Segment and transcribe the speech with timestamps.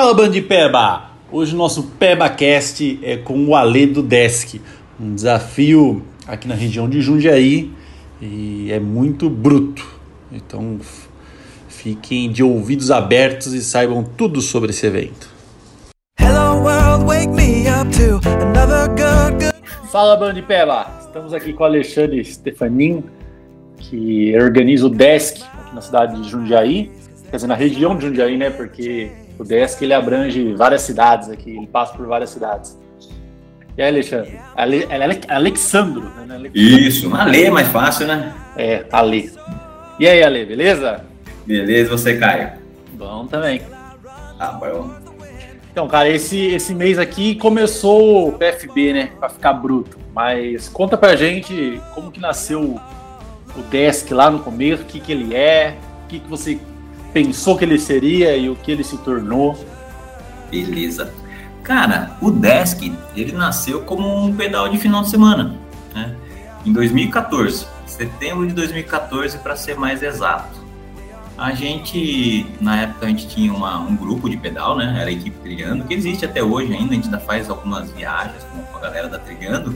[0.00, 1.10] Fala, Band de Peba!
[1.30, 4.58] Hoje o nosso PebaCast é com o Ale do Desk.
[4.98, 7.70] Um desafio aqui na região de Jundiaí
[8.18, 9.86] e é muito bruto.
[10.32, 10.78] Então
[11.68, 15.28] fiquem de ouvidos abertos e saibam tudo sobre esse evento.
[16.18, 19.90] Hello world, wake me up to another good, good...
[19.92, 20.90] Fala, Band de Peba!
[20.98, 23.04] Estamos aqui com o Alexandre Stefanin,
[23.76, 26.90] que organiza o Desk aqui na cidade de Jundiaí
[27.30, 28.50] quer dizer, na região de Jundiaí, né?
[28.50, 32.78] Porque o Desk ele abrange várias cidades aqui, ele passa por várias cidades.
[33.74, 34.38] E aí, Alexandre?
[34.54, 36.34] Ale, Ale, Alexandro, né?
[36.34, 36.50] Alexandro.
[36.54, 38.34] Isso, Ale é mais fácil, né?
[38.54, 39.32] É, Ale.
[39.98, 41.06] E aí, Ale, beleza?
[41.46, 42.50] Beleza, você, Caio?
[42.92, 43.62] Bom também.
[44.38, 44.90] Ah, bom.
[45.72, 49.10] Então, cara, esse, esse mês aqui começou o PFB, né?
[49.18, 49.98] Pra ficar bruto.
[50.14, 52.78] Mas conta pra gente como que nasceu
[53.56, 56.60] o Desk lá no começo, o que, que ele é, o que, que você
[57.12, 59.58] pensou que ele seria e o que ele se tornou.
[60.50, 61.12] Beleza.
[61.62, 65.54] Cara, o Desk, ele nasceu como um pedal de final de semana,
[65.94, 66.14] né?
[66.64, 70.60] Em 2014, setembro de 2014 para ser mais exato.
[71.36, 74.96] A gente, na época, a gente tinha uma, um grupo de pedal, né?
[75.00, 78.44] Era a equipe Trilhando, que existe até hoje ainda, a gente ainda faz algumas viagens
[78.44, 79.74] com a galera da Trilhando.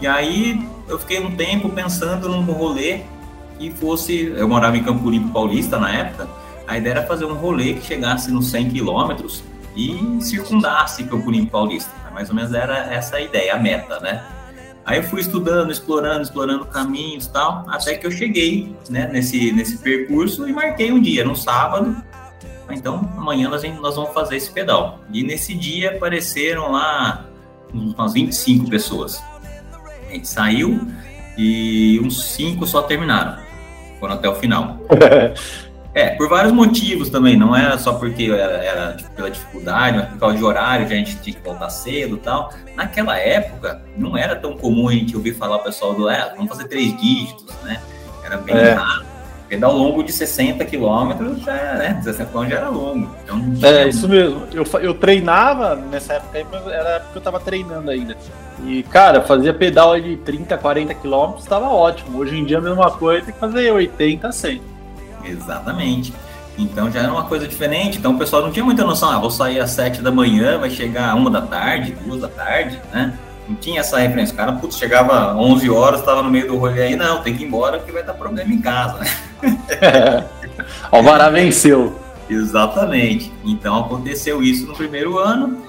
[0.00, 3.00] E aí eu fiquei um tempo pensando num rolê
[3.58, 4.34] que fosse.
[4.36, 6.28] Eu morava em Campo Limpo Paulista na época,
[6.66, 9.42] a ideia era fazer um rolê que chegasse nos 100 quilômetros
[9.76, 11.90] e circundasse Campo Limpo Paulista.
[12.12, 14.24] Mais ou menos era essa a ideia, a meta, né?
[14.86, 19.50] Aí eu fui estudando, explorando, explorando caminhos e tal, até que eu cheguei né, nesse,
[19.50, 21.96] nesse percurso e marquei um dia, no sábado.
[22.70, 25.00] Então, amanhã nós, nós vamos fazer esse pedal.
[25.10, 27.26] E nesse dia apareceram lá
[27.72, 29.22] umas 25 pessoas.
[30.08, 30.86] A gente saiu
[31.36, 33.42] e uns 5 só terminaram.
[33.98, 34.78] Foram até o final.
[35.94, 40.08] É, por vários motivos também, não era só porque era, era tipo, pela dificuldade, mas
[40.08, 42.52] por causa de horário, que a gente tinha que voltar cedo e tal.
[42.74, 46.48] Naquela época, não era tão comum a gente ouvir falar o pessoal do, é, vamos
[46.48, 47.80] fazer três dígitos, né?
[48.24, 48.72] Era bem é.
[48.72, 49.04] raro.
[49.48, 52.00] Pedal longo de 60 quilômetros já, né?
[52.02, 53.14] 60 quilômetros já era longo.
[53.22, 54.48] Então, é, isso mesmo.
[54.52, 58.16] Eu, eu treinava nessa época aí, era porque eu tava treinando ainda.
[58.64, 62.18] E, cara, fazia pedal de 30, 40 quilômetros, tava ótimo.
[62.18, 64.73] Hoje em dia a mesma coisa, tem que fazer 80, 100.
[65.24, 66.12] Exatamente.
[66.56, 67.98] Então já era uma coisa diferente.
[67.98, 69.10] Então o pessoal não tinha muita noção.
[69.10, 72.80] Ah, vou sair às sete da manhã, vai chegar uma da tarde, duas da tarde,
[72.92, 73.18] né?
[73.48, 74.32] Não tinha essa referência.
[74.32, 76.96] O cara, putz, chegava 11 horas, estava no meio do rolê aí.
[76.96, 79.00] Não, tem que ir embora porque vai dar problema em casa.
[79.68, 80.24] É.
[80.90, 81.98] Alvará venceu.
[82.28, 83.30] Exatamente.
[83.44, 85.62] Então aconteceu isso no primeiro ano.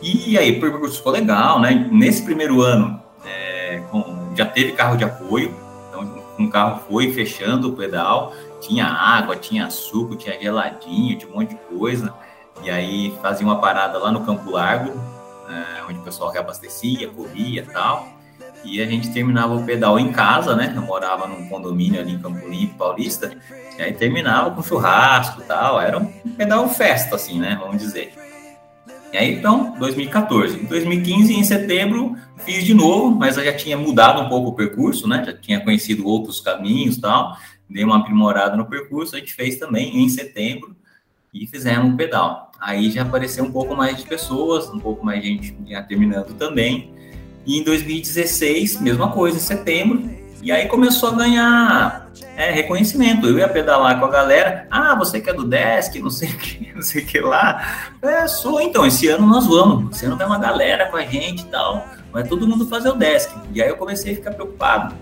[0.00, 1.88] E aí o percurso ficou legal, né?
[1.90, 4.04] Nesse primeiro ano é, com,
[4.36, 5.52] já teve carro de apoio.
[5.88, 8.32] Então um carro foi fechando o pedal
[8.66, 12.12] tinha água, tinha suco, tinha geladinho, tinha um monte de coisa.
[12.62, 14.92] E aí fazia uma parada lá no Campo Largo,
[15.48, 18.08] é, onde o pessoal reabastecia, corria e tal.
[18.64, 20.72] E a gente terminava o pedal em casa, né?
[20.74, 23.36] Eu morava num condomínio ali em Campo Limpo, Paulista.
[23.78, 25.80] E aí terminava com churrasco e tal.
[25.80, 26.06] Era um
[26.36, 27.56] pedal festa, assim, né?
[27.60, 28.12] Vamos dizer.
[29.12, 30.58] E aí, então, 2014.
[30.58, 34.54] Em 2015, em setembro, fiz de novo, mas eu já tinha mudado um pouco o
[34.54, 35.22] percurso, né?
[35.24, 37.36] Já tinha conhecido outros caminhos e tal
[37.68, 40.74] dei uma aprimorada no percurso, a gente fez também em setembro
[41.32, 42.50] e fizemos o pedal.
[42.60, 46.34] Aí já apareceu um pouco mais de pessoas, um pouco mais de gente já terminando
[46.34, 46.94] também.
[47.44, 50.10] E em 2016, mesma coisa, em setembro,
[50.42, 53.26] e aí começou a ganhar é, reconhecimento.
[53.26, 54.66] Eu ia pedalar com a galera.
[54.70, 57.90] Ah, você que é do Desk, não sei o que, não sei o que lá.
[58.02, 59.96] É, sou, então, esse ano nós vamos.
[59.96, 61.86] Esse ano vai uma galera com a gente e tal.
[62.12, 63.30] Vai todo mundo fazer o Desk.
[63.52, 64.94] E aí eu comecei a ficar preocupado.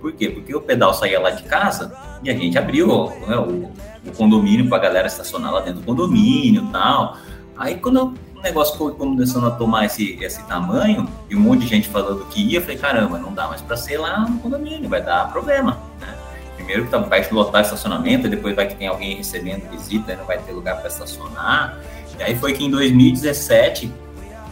[0.00, 0.28] Por quê?
[0.28, 1.92] Porque o pedal saía lá de casa
[2.22, 2.86] e a gente abriu
[3.26, 3.72] né, o,
[4.08, 7.16] o, condomínio para a galera estacionar lá dentro do condomínio e tal.
[7.56, 11.66] Aí quando o negócio foi começando a tomar esse, esse tamanho e um monte de
[11.66, 14.88] gente falando que ia, eu falei, caramba, não dá mais para ser lá no condomínio,
[14.88, 15.78] vai dar problema.
[16.00, 16.14] Né?
[16.56, 20.38] Primeiro que tá, vai lotar estacionamento, depois vai que tem alguém recebendo visita, não vai
[20.38, 21.78] ter lugar para estacionar.
[22.18, 23.92] E aí foi que em 2017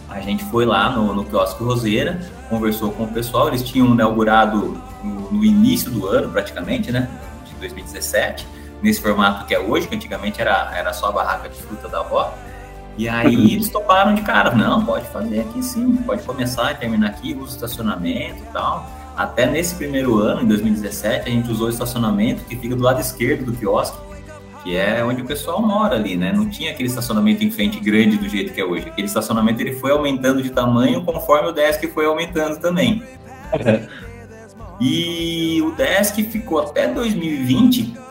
[0.08, 4.81] a gente foi lá no, no quiosque Roseira, conversou com o pessoal, eles tinham inaugurado
[5.31, 7.08] no, no, início do ano, praticamente, né,
[7.44, 8.46] de 2017,
[8.82, 12.00] nesse formato que é hoje, que antigamente era, era só a barraca de fruta da
[12.00, 12.32] avó.
[12.99, 17.08] E aí eles toparam de cara, não, pode fazer aqui sim, pode começar e terminar
[17.08, 18.88] aqui, usa estacionamento e tal.
[19.17, 23.00] Até nesse primeiro ano, em 2017, a gente usou o estacionamento que fica do lado
[23.00, 23.96] esquerdo do quiosque,
[24.62, 26.32] que é onde o pessoal mora ali, né?
[26.32, 28.88] Não tinha aquele estacionamento em frente grande do jeito que é hoje.
[28.88, 33.02] Aquele estacionamento ele foi aumentando de tamanho conforme o desk foi aumentando também.
[34.81, 38.06] E o desk ficou até 2020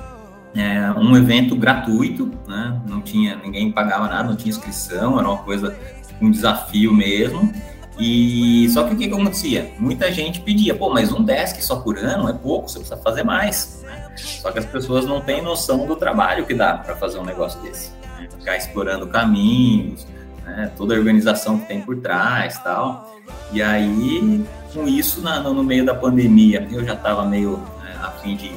[0.56, 2.82] é, um evento gratuito, né?
[2.88, 5.78] Não tinha, ninguém pagava nada, não tinha inscrição, era uma coisa,
[6.22, 7.52] um desafio mesmo.
[8.00, 9.72] E só que o que, que acontecia?
[9.80, 13.24] Muita gente pedia, pô, mas um desk só por ano é pouco, você precisa fazer
[13.24, 13.82] mais.
[13.84, 14.12] Né?
[14.18, 17.62] Só que as pessoas não têm noção do trabalho que dá para fazer um negócio
[17.62, 17.92] desse.
[18.18, 18.28] Né?
[18.38, 20.06] Ficar explorando caminhos,
[20.46, 20.72] né?
[20.78, 23.14] toda a organização que tem por trás tal.
[23.52, 28.12] E aí, com isso, na, no, meio da pandemia, eu já estava meio né, a
[28.12, 28.52] fim de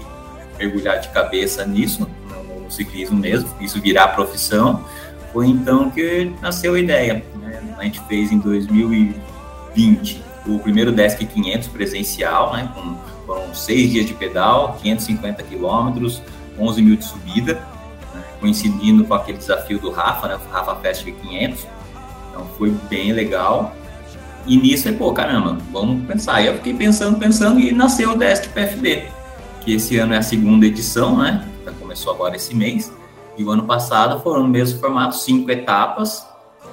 [0.59, 4.85] mergulhar de cabeça nisso, no, no ciclismo mesmo, isso virar profissão.
[5.33, 7.25] Foi então que nasceu a ideia.
[7.37, 7.63] Né?
[7.79, 12.71] A gente fez em 2020 o primeiro Desk 500 presencial, né?
[12.75, 16.23] Com, foram seis dias de pedal, 550 quilômetros,
[16.59, 17.55] 11 mil de subida,
[18.15, 18.25] né?
[18.41, 20.39] coincidindo com aquele desafio do Rafa, né?
[20.51, 21.67] Rafa Fest 500.
[22.31, 23.75] Então foi bem legal.
[24.49, 26.37] E nisso, pô, caramba, vamos pensar.
[26.37, 29.09] Aí eu fiquei pensando, pensando e nasceu o Desk PFB,
[29.61, 31.47] que esse ano é a segunda edição, né?
[31.67, 32.91] Já começou agora esse mês.
[33.37, 36.27] E o ano passado foram no mesmo formato, cinco etapas,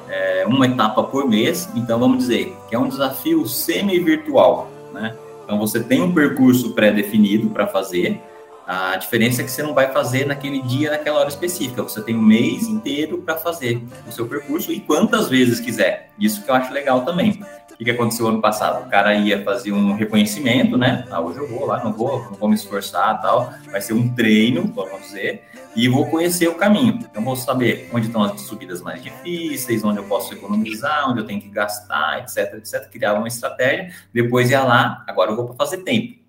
[0.09, 1.69] é, uma etapa por mês.
[1.75, 5.13] Então, vamos dizer que é um desafio semi-virtual, né?
[5.43, 8.21] Então, você tem um percurso pré-definido para fazer.
[8.67, 11.83] A diferença é que você não vai fazer naquele dia, naquela hora específica.
[11.83, 16.09] Você tem um mês inteiro para fazer o seu percurso e quantas vezes quiser.
[16.19, 17.43] Isso que eu acho legal também.
[17.79, 18.87] O que, aconteceu ano passado?
[18.87, 21.05] O cara ia fazer um reconhecimento, né?
[21.11, 23.53] Ah, hoje eu vou lá, não vou, não vou me esforçar tal.
[23.69, 25.43] Vai ser um treino, vamos dizer,
[25.75, 26.99] e vou conhecer o caminho.
[27.01, 31.25] Então, vou saber onde estão as subidas mais difíceis, onde eu posso economizar, onde eu
[31.25, 32.89] tenho que gastar, etc, etc.
[32.89, 36.24] Criar uma estratégia, depois ia lá, agora eu vou para fazer tempo.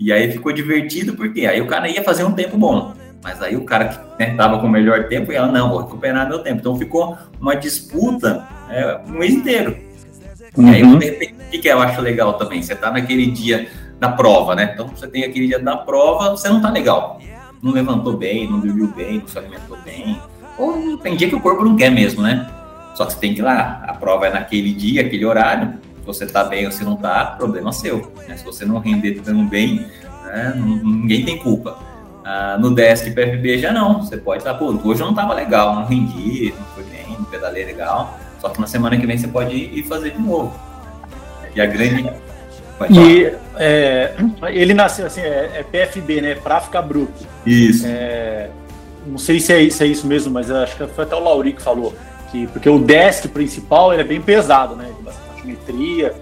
[0.00, 2.94] E aí ficou divertido, porque aí o cara ia fazer um tempo bom.
[3.22, 6.38] Mas aí o cara que né, com o melhor tempo ia, não, vou recuperar meu
[6.38, 6.60] tempo.
[6.60, 9.76] Então ficou uma disputa é, um mês inteiro.
[10.56, 10.68] Uhum.
[10.68, 10.96] E aí, uhum.
[10.96, 12.62] o que, eu acho legal também?
[12.62, 13.68] Você tá naquele dia
[14.00, 14.70] da prova, né?
[14.72, 17.20] Então, você tem aquele dia da prova, você não tá legal.
[17.62, 20.18] Não levantou bem, não dormiu bem, não se alimentou bem.
[20.58, 22.48] Ou tem dia que o corpo não quer mesmo, né?
[22.94, 23.84] Só que você tem que ir lá.
[23.86, 25.74] A prova é naquele dia, aquele horário.
[26.12, 28.12] Se você tá bem ou se não tá, problema seu.
[28.28, 28.36] Né?
[28.36, 29.86] Se você não render tão bem,
[30.24, 30.54] né?
[30.56, 31.78] ninguém tem culpa.
[32.24, 34.02] Ah, no desk PFB já não.
[34.02, 37.16] Você pode estar, tá, pô, hoje eu não tava legal, não rendi, não foi bem,
[37.18, 40.58] não pedalei legal só que na semana que vem você pode ir fazer de novo.
[41.54, 42.10] E a grande.
[42.90, 44.14] E é,
[44.48, 46.34] ele nasceu assim, é, é, PFB, né?
[46.36, 47.26] Pra ficar bruto.
[47.44, 47.84] Isso.
[47.86, 48.48] É,
[49.06, 51.52] não sei se é, se é isso mesmo, mas acho que foi até o Lauri
[51.52, 51.94] que falou.
[52.30, 54.88] Que, porque o desk principal ele é bem pesado, né?
[55.40, 56.14] Altimetria,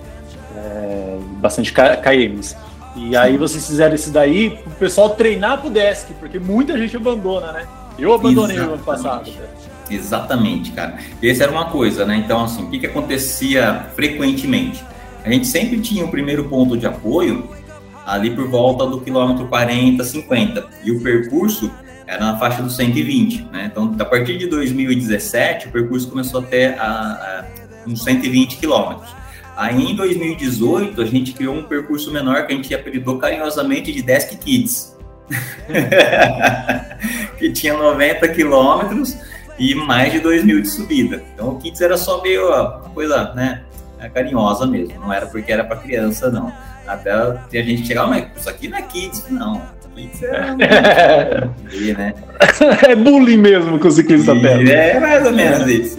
[0.56, 2.56] é, bastante KMs.
[2.96, 7.52] E aí vocês fizeram isso daí o pessoal treinar pro desk, porque muita gente abandona,
[7.52, 7.66] né?
[7.98, 8.66] Eu abandonei Exatamente.
[8.66, 9.30] no ano passado.
[9.90, 10.98] Exatamente, cara.
[11.22, 12.16] Essa era uma coisa, né?
[12.16, 14.84] Então, assim, o que, que acontecia frequentemente?
[15.24, 17.48] A gente sempre tinha o primeiro ponto de apoio
[18.06, 20.66] ali por volta do quilômetro 40, 50.
[20.84, 21.70] E o percurso
[22.06, 23.68] era na faixa dos 120, né?
[23.70, 27.44] Então, a partir de 2017, o percurso começou até a, a
[27.88, 29.11] uns 120 quilômetros.
[29.56, 34.02] Aí, em 2018, a gente criou um percurso menor que a gente apelidou carinhosamente de
[34.02, 34.96] Desk Kids.
[37.38, 39.17] que tinha 90 quilômetros
[39.58, 41.23] e mais de 2 mil de subida.
[41.35, 43.62] Então o kits era só meio uma coisa, né,
[44.14, 46.52] carinhosa mesmo, não era porque era para criança, não.
[46.87, 49.61] Até a gente chegava, mas isso aqui não é kids, não.
[52.88, 52.94] É.
[52.94, 54.70] bullying mesmo que o ciclista pega.
[54.70, 55.96] É mais ou menos isso.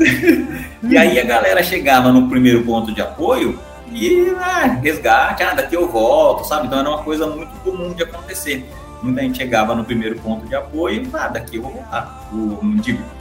[0.84, 3.60] e aí a galera chegava no primeiro ponto de apoio
[3.92, 6.68] e ah, resgate, ah, daqui eu volto, sabe?
[6.68, 8.66] Então era uma coisa muito comum de acontecer.
[9.02, 12.30] Muita gente chegava no primeiro ponto de apoio e, ah, daqui eu vou voltar.
[12.32, 12.60] O,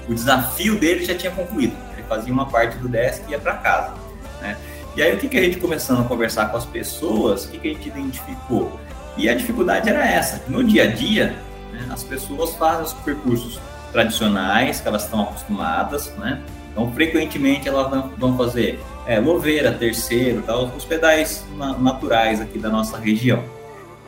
[0.08, 1.74] o desafio dele já tinha concluído.
[1.92, 3.94] Ele fazia uma parte do desk e ia para casa.
[4.40, 4.56] Né?
[4.96, 7.58] E aí, o que, que a gente começando a conversar com as pessoas, o que,
[7.58, 8.80] que a gente identificou?
[9.18, 10.42] E a dificuldade era essa.
[10.48, 11.36] No dia a dia,
[11.72, 13.60] né, as pessoas fazem os percursos
[13.92, 16.40] tradicionais, que elas estão acostumadas, né?
[16.72, 21.44] Então, frequentemente, elas vão fazer é, Louveira, Terceiro, tal, os pedais
[21.80, 23.42] naturais aqui da nossa região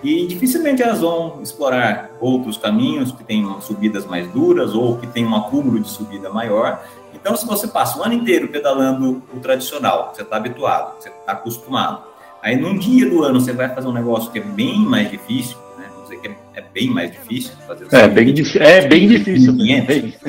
[0.02, 5.26] e dificilmente elas vão explorar outros caminhos que têm subidas mais duras ou que têm
[5.26, 6.82] um acúmulo de subida maior.
[7.12, 11.32] Então, se você passa o ano inteiro pedalando o tradicional, você está habituado, você está
[11.32, 12.02] acostumado,
[12.42, 15.56] aí num dia do ano você vai fazer um negócio que é bem mais difícil,
[15.78, 15.86] né?
[15.90, 17.86] Vamos dizer que é, é bem mais difícil fazer.
[17.90, 19.56] É bem, é bem difícil.
[19.56, 20.22] 500,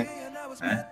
[0.61, 0.85] né?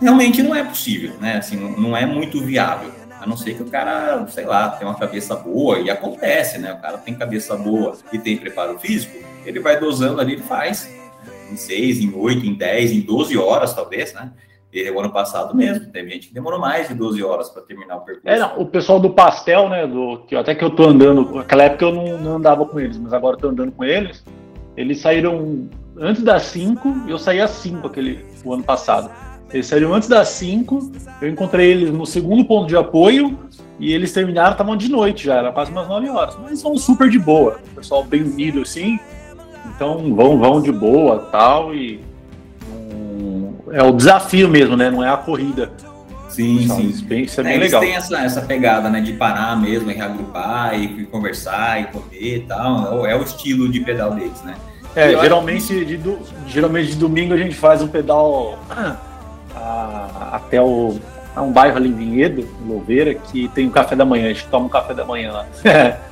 [0.00, 1.36] Realmente não é possível, né?
[1.36, 2.90] Assim, não é muito viável.
[3.20, 6.72] A não ser que o cara, sei lá, tem uma cabeça boa, e acontece, né?
[6.72, 10.88] O cara tem cabeça boa e tem preparo físico, ele vai dosando ali, ele faz.
[11.50, 14.30] Em 6, em 8, em 10, em 12 horas, talvez, né?
[14.72, 17.96] Ele, o ano passado mesmo, teve gente que demorou mais de 12 horas para terminar
[17.96, 18.28] o percurso.
[18.28, 19.86] É, não, o pessoal do pastel, né?
[19.86, 22.96] Do, que, até que eu tô andando, naquela época eu não, não andava com eles,
[22.96, 24.24] mas agora eu tô andando com eles.
[24.76, 29.10] Eles saíram antes das 5, eu saí às 5 aquele o ano passado.
[29.52, 33.36] Eles saíram antes das 5, eu encontrei eles no segundo ponto de apoio
[33.80, 36.38] e eles terminaram, estavam de noite já, era quase umas 9 horas.
[36.40, 39.00] Mas são super de boa, pessoal bem unido assim.
[39.74, 41.74] Então vão, vão de boa tal.
[41.74, 42.00] E
[43.72, 44.90] é o desafio mesmo, né?
[44.90, 45.70] Não é a corrida.
[46.28, 46.88] Sim, sim.
[46.88, 47.80] Isso, bem, isso é, é bem eles legal.
[47.80, 49.00] têm essa, essa pegada, né?
[49.00, 53.06] De parar mesmo, e reagrupar, e conversar, e comer e tal.
[53.06, 54.54] É o estilo de pedal deles, né?
[54.94, 58.96] É, geralmente, de, do, geralmente de domingo a gente faz um pedal a,
[60.32, 60.98] até o,
[61.34, 64.46] a um bairro ali em Vinhedo, Louveira, que tem um café da manhã, a gente
[64.46, 65.46] toma um café da manhã lá.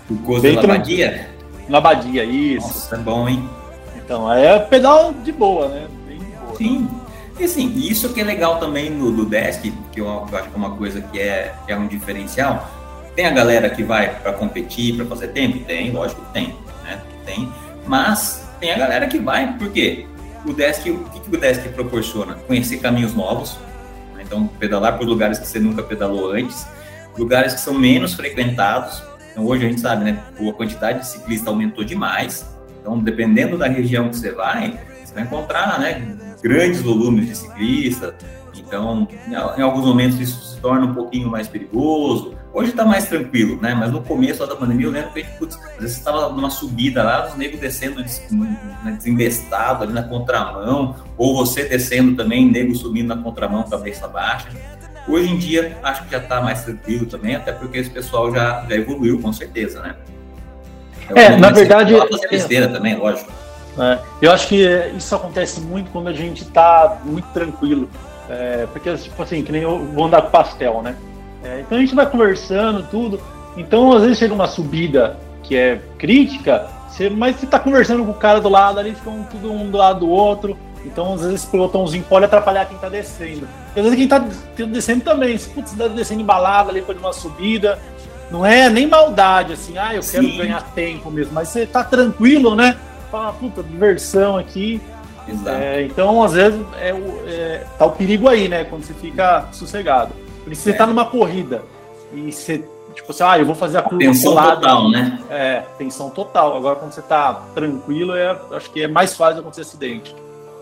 [0.09, 1.29] O gosto da Badia?
[1.69, 2.69] Na Badia, isso.
[2.69, 3.49] Nossa, é bom, hein?
[3.97, 5.87] Então, é pedal de boa, né?
[6.07, 6.57] Bem boa.
[6.57, 6.89] Sim.
[7.39, 10.57] E assim, isso que é legal também no, do Desk, que eu acho que é
[10.57, 12.69] uma coisa que é, que é um diferencial.
[13.15, 15.65] Tem a galera que vai para competir, para fazer tempo?
[15.65, 17.01] Tem, lógico que tem, né?
[17.25, 17.53] Tem.
[17.87, 20.07] Mas tem a galera que vai, por quê?
[20.45, 22.35] O Desk, o que, que o Desk proporciona?
[22.35, 23.57] Conhecer caminhos novos,
[24.15, 24.23] né?
[24.27, 26.67] então pedalar por lugares que você nunca pedalou antes,
[27.17, 29.03] lugares que são menos frequentados.
[29.31, 30.19] Então hoje a gente sabe, né?
[30.41, 32.49] A quantidade de ciclistas aumentou demais.
[32.81, 36.17] Então, dependendo da região que você vai, você vai encontrar, né?
[36.43, 38.15] Grandes volumes de ciclistas.
[38.57, 39.09] Então,
[39.57, 43.75] em alguns momentos isso se torna um pouquinho mais perigoso, Hoje está mais tranquilo, né?
[43.75, 47.03] Mas no começo da pandemia eu lembro que putz, às vezes você estava numa subida
[47.03, 53.15] lá, os negros descendo né, desembestado ali na contramão, ou você descendo também, nego subindo
[53.15, 54.49] na contramão, cabeça baixa.
[55.07, 58.65] Hoje em dia acho que já está mais tranquilo também, até porque esse pessoal já,
[58.69, 59.95] já evoluiu com certeza, né?
[61.15, 61.95] É, é na verdade.
[61.95, 63.31] Fazer besteira também, lógico.
[63.79, 64.67] É, eu acho que
[64.97, 67.89] isso acontece muito quando a gente está muito tranquilo.
[68.29, 70.97] É, porque, tipo assim, que nem eu vou andar com pastel, né?
[71.43, 73.21] É, então a gente vai conversando, tudo.
[73.57, 78.11] Então, às vezes chega uma subida que é crítica, você, mas você tá conversando com
[78.11, 80.59] o cara do lado ali, fica um, tudo um do lado do outro.
[80.85, 83.49] Então, às vezes, esse pelotãozinho pode atrapalhar quem tá descendo.
[83.75, 84.25] E às vezes, quem tá
[84.67, 87.79] descendo também, se putz, tá descendo embalado ali depois de uma subida,
[88.31, 90.37] não é nem maldade, assim, ah, eu quero Sim.
[90.37, 92.77] ganhar tempo mesmo, mas você tá tranquilo, né?
[93.11, 94.81] Fala, puta, diversão aqui.
[95.47, 96.91] É, então, às vezes, é,
[97.27, 98.65] é, tá o perigo aí, né?
[98.65, 100.13] Quando você fica sossegado.
[100.43, 101.63] Porque se você tá numa corrida
[102.15, 105.19] e você, tipo assim, ah, eu vou fazer a curva Tensão total, né?
[105.29, 106.57] É, tensão total.
[106.57, 110.15] Agora, quando você tá tranquilo, é, acho que é mais fácil acontecer acidente.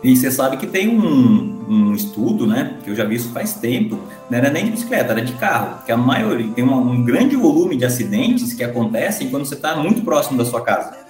[0.03, 2.77] E você sabe que tem um, um, estudo, né?
[2.85, 3.99] Que eu já vi isso faz tempo.
[4.29, 5.85] Não era nem de bicicleta, era de carro.
[5.85, 9.75] Que a maioria tem uma, um grande volume de acidentes que acontecem quando você está
[9.75, 11.06] muito próximo da sua casa.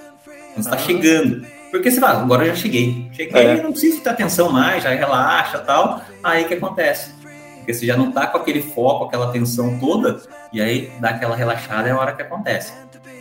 [0.57, 0.79] Você está ah.
[0.79, 1.47] chegando.
[1.71, 3.07] Porque você fala, agora eu já cheguei.
[3.13, 3.63] Cheguei, é.
[3.63, 6.01] não preciso ter atenção mais, já relaxa tal.
[6.25, 7.11] Aí que acontece?
[7.59, 10.21] Porque você já não tá com aquele foco, aquela tensão toda,
[10.53, 12.73] e aí dá aquela relaxada é a hora que acontece.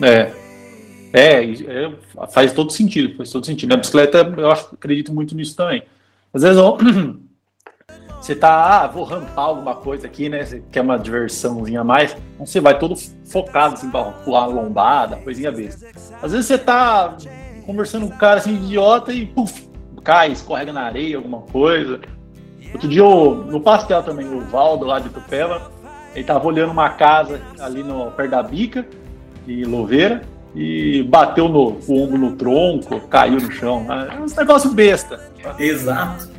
[0.02, 0.32] É.
[1.12, 1.92] É, é
[2.32, 3.70] faz todo sentido, faz todo sentido.
[3.70, 5.84] Na bicicleta, eu acredito muito nisso também.
[6.34, 6.58] Às vezes,
[8.26, 10.44] você tá, ah, vou rampar alguma coisa aqui, né?
[10.44, 15.18] Você quer uma diversãozinha a mais, então você vai todo focado, assim, pra pular lombada,
[15.18, 15.86] coisinha besta.
[16.24, 17.16] Às vezes você tá
[17.68, 19.70] conversando com um cara assim, idiota, e puf,
[20.04, 22.00] cai, escorrega na areia, alguma coisa.
[22.74, 25.72] Outro dia, no pastel também, o Valdo lá de Tupela,
[26.16, 28.88] ele tava olhando uma casa ali no, perto da bica,
[29.46, 30.24] de Louveira,
[30.56, 33.86] e bateu no, o ombro no tronco, caiu no chão.
[33.90, 35.32] É um negócio besta.
[35.60, 36.34] Exato.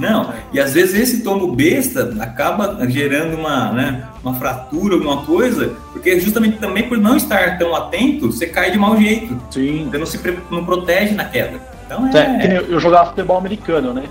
[0.00, 5.74] Não, e às vezes esse tombo besta acaba gerando uma, né, uma fratura, alguma coisa,
[5.92, 9.38] porque justamente também por não estar tão atento, você cai de mau jeito.
[9.50, 9.88] Sim.
[9.90, 11.60] Você não se não protege na queda.
[11.84, 12.46] Então é...
[12.46, 14.04] é eu jogava futebol americano, né?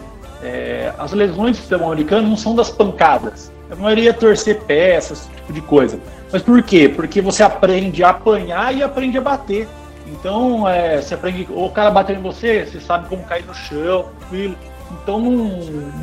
[0.43, 3.51] É, as lesões do futebol americano não são das pancadas.
[3.71, 5.99] A maioria é torcer peças, esse tipo de coisa.
[6.31, 6.87] Mas por quê?
[6.87, 9.67] Porque você aprende a apanhar e aprende a bater.
[10.07, 13.53] Então, é, você aprende, ou o cara bater em você, você sabe como cair no
[13.53, 14.55] chão, tranquilo.
[14.91, 15.31] Então, não,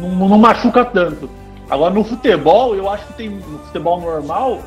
[0.01, 1.29] não, não, machuca tanto.
[1.69, 4.61] Agora, no futebol, eu acho que tem, no futebol normal,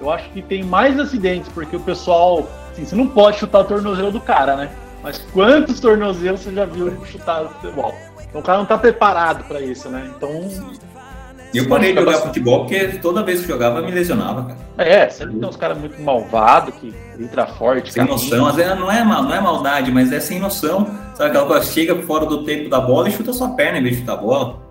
[0.00, 3.64] eu acho que tem mais acidentes, porque o pessoal, assim, você não pode chutar o
[3.64, 4.70] tornozelo do cara, né?
[5.02, 7.94] Mas quantos tornozelos você já viu chutar no futebol?
[8.28, 10.10] Então o cara não tá preparado para isso, né?
[10.16, 10.48] Então.
[11.52, 14.58] Eu parei de jogar futebol porque toda vez que jogava me lesionava, cara.
[14.78, 17.92] É, sempre tem uns caras muito malvados que entra forte.
[17.92, 20.86] Sem noção, às vezes não é, mal, não é maldade, mas é sem noção.
[21.14, 23.94] Sabe aquela coisa, chega fora do tempo da bola e chuta sua perna em vez
[23.94, 24.62] de chutar a bola.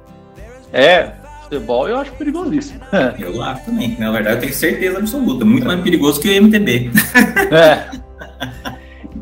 [0.74, 1.12] É,
[1.51, 2.79] futebol eu acho perigosíssimo.
[3.20, 6.91] Eu acho também, na verdade eu tenho certeza absoluta, muito mais perigoso que o MTB.
[7.51, 7.89] É.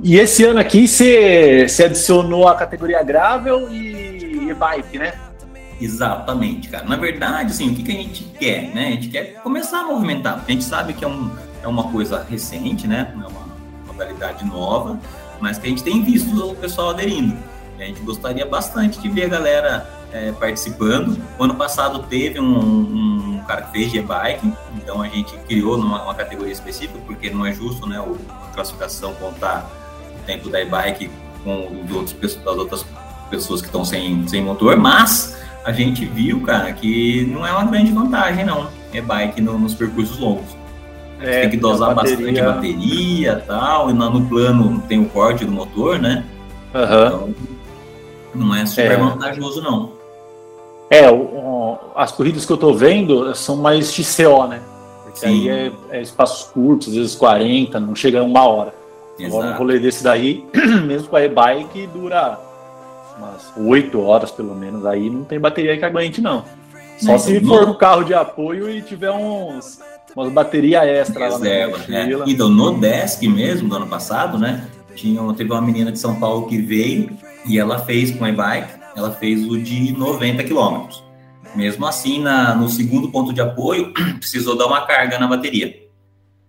[0.03, 5.13] E esse ano aqui você, adicionou a categoria gravel e e-bike, né?
[5.81, 6.85] Exatamente, cara.
[6.85, 8.87] Na verdade, assim, o que, que a gente quer, né?
[8.87, 11.29] A gente quer começar a movimentar, porque a gente sabe que é, um,
[11.61, 13.11] é uma coisa recente, né?
[13.13, 13.49] É uma
[13.87, 14.99] modalidade nova,
[15.39, 17.37] mas que a gente tem visto o pessoal aderindo.
[17.79, 21.17] a gente gostaria bastante de ver a galera é, participando.
[21.37, 26.13] O ano passado teve um, um cara que fez e-bike, então a gente criou numa
[26.13, 29.69] categoria específica, porque não é justo né, o, a classificação contar
[30.21, 31.09] o tempo da e-bike
[31.43, 32.85] com os outros, das outras
[33.29, 37.65] pessoas que estão sem, sem motor, mas a gente viu, cara, que não é uma
[37.65, 40.58] grande vantagem, não, e-bike no, nos percursos longos.
[41.21, 42.17] É, tem que dosar bateria...
[42.17, 46.23] bastante a bateria e tal, e no plano tem o corte do motor, né?
[46.73, 46.83] Uhum.
[46.83, 47.35] Então,
[48.35, 48.97] não é super é.
[48.97, 49.91] vantajoso, não.
[50.89, 54.61] É, o, o, as corridas que eu tô vendo são mais XCO, né?
[55.03, 55.27] Porque Sim.
[55.27, 58.73] aí é, é, espaços curtos, às vezes 40, não chega a uma hora.
[59.17, 59.35] Exato.
[59.35, 60.45] Agora um rolê desse daí,
[60.85, 62.39] mesmo com a e-bike, dura
[63.17, 64.85] umas 8 horas pelo menos.
[64.85, 66.45] Aí não tem bateria que aguente, não.
[66.97, 67.49] Só não, se não.
[67.49, 69.79] for um carro de apoio e tiver uns,
[70.15, 72.23] umas bateria extra Reserva, lá na né?
[72.27, 74.67] Então, no Desk mesmo, do ano passado, né?
[74.95, 78.73] Tinha, teve uma menina de São Paulo que veio e ela fez com a e-bike,
[78.95, 81.03] ela fez o de 90 quilômetros.
[81.55, 85.87] Mesmo assim, na, no segundo ponto de apoio, precisou dar uma carga na bateria.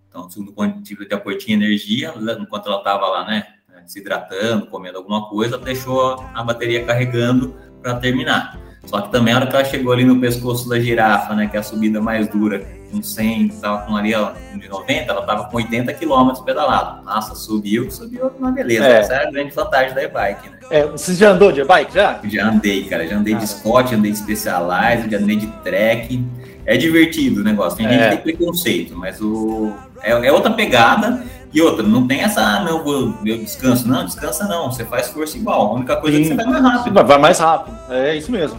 [0.09, 3.47] Então, o segundo ponto de apoio tinha energia, enquanto ela estava lá, né,
[3.87, 8.61] se hidratando, comendo alguma coisa, deixou a bateria carregando para terminar.
[8.85, 11.57] Só que também a hora que ela chegou ali no pescoço da girafa, né, que
[11.57, 15.45] é a subida mais dura, com 100, estava com ali ó, de 90, ela estava
[15.45, 17.05] com 80 km pedalado.
[17.05, 18.87] Nossa, subiu, subiu uma beleza.
[18.87, 18.99] É.
[18.99, 20.59] Essa é a grande vantagem da e-bike, né?
[20.71, 22.21] É, você já andou de e-bike já?
[22.25, 23.07] Já andei, cara.
[23.07, 23.39] Já andei ah.
[23.39, 26.25] de Scott, andei de Specialized, já andei de Trek.
[26.67, 27.79] É divertido o negócio.
[27.79, 28.11] Tem gente é.
[28.11, 29.73] que tem preconceito, mas o...
[30.03, 31.23] é, é outra pegada.
[31.53, 33.89] E outra, não tem essa, ah, não, eu, eu descanso.
[33.89, 35.63] Não, descansa não, você faz força igual.
[35.63, 36.23] A única coisa Sim.
[36.23, 37.07] é que você vai mais rápido.
[37.07, 38.59] Vai mais rápido, é isso mesmo.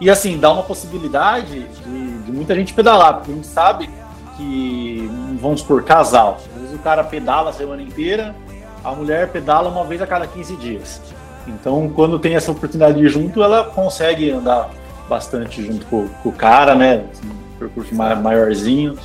[0.00, 3.90] E assim, dá uma possibilidade de, de muita gente pedalar, porque a gente sabe
[4.36, 5.08] que,
[5.40, 6.38] vamos supor, casal.
[6.54, 8.34] Às vezes o cara pedala a semana inteira,
[8.82, 11.00] a mulher pedala uma vez a cada 15 dias.
[11.46, 14.70] Então, quando tem essa oportunidade de ir junto, ela consegue andar
[15.08, 17.04] bastante junto com, com o cara, né?
[17.12, 18.96] Assim, um percurso maiorzinho.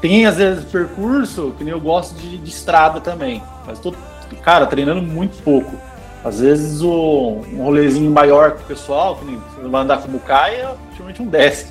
[0.00, 3.42] Tem, às vezes, percurso que nem eu gosto de, de estrada também.
[3.66, 3.94] Mas tô,
[4.42, 5.76] cara, treinando muito pouco.
[6.24, 10.56] Às vezes o, um rolezinho maior com o pessoal, que nem vai andar como cai,
[10.56, 11.68] é praticamente um desk.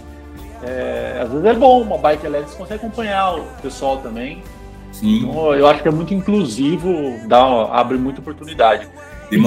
[0.63, 4.43] É, às vezes é bom, uma bike elétrica você consegue acompanhar o pessoal também.
[4.91, 5.19] Sim.
[5.19, 8.87] Então, eu acho que é muito inclusivo, dá, abre muita oportunidade.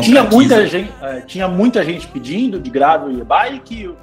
[0.02, 3.94] tinha muita, gente, é, tinha muita gente pedindo de grado e bike.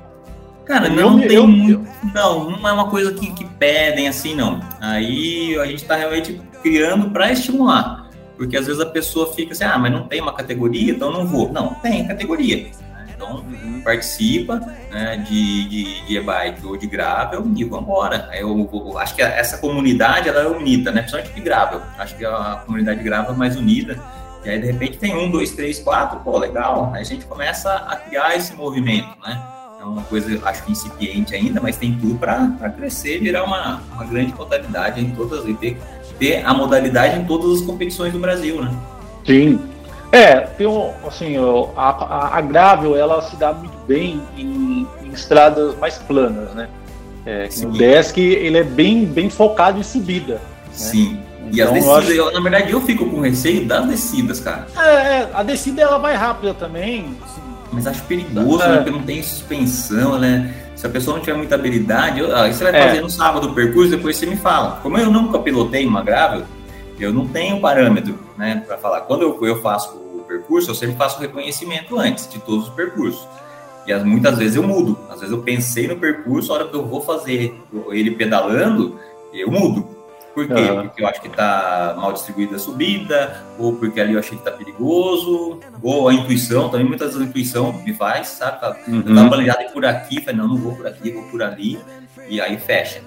[0.66, 4.36] Cara, não eu, tem eu, muito, não, não é uma coisa que, que pedem assim,
[4.36, 4.60] não.
[4.80, 8.10] Aí a gente está realmente criando para estimular.
[8.38, 11.26] Porque às vezes a pessoa fica assim, ah, mas não tem uma categoria, então não
[11.28, 11.52] vou.
[11.52, 12.72] Não, tem categoria.
[13.22, 13.46] Então,
[13.84, 18.28] participa né, de, de, de e-bike ou de gravel e vamos embora.
[18.34, 21.02] Eu, eu, acho que essa comunidade ela é unida, né?
[21.02, 21.82] Principalmente de gravel.
[22.00, 24.00] Acho que a comunidade de gravel é mais unida.
[24.44, 26.92] E aí, de repente, tem um, dois, três, quatro, pô, legal.
[26.96, 29.40] Aí a gente começa a criar esse movimento, né?
[29.80, 34.04] É uma coisa, acho que incipiente ainda, mas tem tudo para crescer, virar uma, uma
[34.04, 35.78] grande modalidade em todas, e ter
[36.20, 38.72] ter a modalidade em todas as competições do Brasil, né?
[39.26, 39.60] Sim.
[40.12, 41.36] É, tem um, assim,
[41.76, 46.68] a, a, a Gravel, ela se dá muito bem em, em estradas mais planas, né?
[47.26, 50.34] É, o Desk, ele é bem, bem focado em subida.
[50.34, 50.40] Né?
[50.74, 51.20] Sim.
[51.40, 52.30] Então, e as então, descidas, eu acho...
[52.30, 54.68] eu, na verdade, eu fico com receio das descidas, cara.
[54.78, 57.16] É, é a descida ela vai rápida também.
[57.24, 57.42] Assim.
[57.72, 58.68] Mas acho perigoso, é.
[58.68, 58.76] né?
[58.78, 60.54] Porque não tem suspensão, né?
[60.76, 62.88] Se a pessoa não tiver muita habilidade, eu, aí você vai é.
[62.88, 64.80] fazer no sábado o percurso, depois você me fala.
[64.82, 66.44] Como eu nunca pilotei uma gravel,
[67.04, 69.02] eu não tenho parâmetro, né, para falar.
[69.02, 72.74] Quando eu, eu faço o percurso, eu sempre faço o reconhecimento antes de todos os
[72.74, 73.28] percursos.
[73.86, 74.98] E as, muitas vezes eu mudo.
[75.10, 77.60] Às vezes eu pensei no percurso, a hora que eu vou fazer
[77.90, 79.00] ele pedalando,
[79.34, 80.02] eu mudo.
[80.34, 80.54] Por quê?
[80.54, 80.84] Uhum.
[80.84, 84.48] Porque eu acho que está mal distribuída a subida, ou porque ali eu achei que
[84.48, 88.66] está perigoso, ou a intuição, também muitas vezes a intuição me faz, sabe?
[88.88, 89.04] Uhum.
[89.06, 91.80] Eu estava planejado ir por aqui, falei, não, não vou por aqui, vou por ali,
[92.30, 93.02] e aí fecha.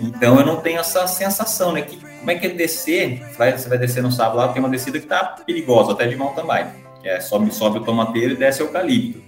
[0.00, 1.82] Então eu não tenho essa sensação, né?
[1.82, 3.22] Que, como é que é descer?
[3.36, 6.16] Vai, você vai descer no sábado lá, tem uma descida que está perigosa, até de
[6.16, 6.70] mountain bike.
[7.02, 9.22] Que é sobe, sobe o tomateiro e desce o eucalipto.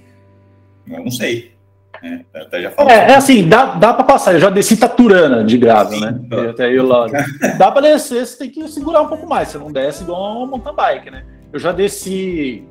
[0.89, 1.55] Eu não sei.
[2.03, 2.91] É, até já falou.
[2.91, 4.33] É, é, assim, dá, dá para passar.
[4.33, 6.21] Eu já desci Taturana de grave, Sim, né?
[6.51, 7.07] Até aí lá.
[7.59, 9.49] Dá para descer, você tem que segurar um pouco mais.
[9.49, 11.25] Você não desce igual uma mountain bike, né?
[11.53, 12.65] Eu já desci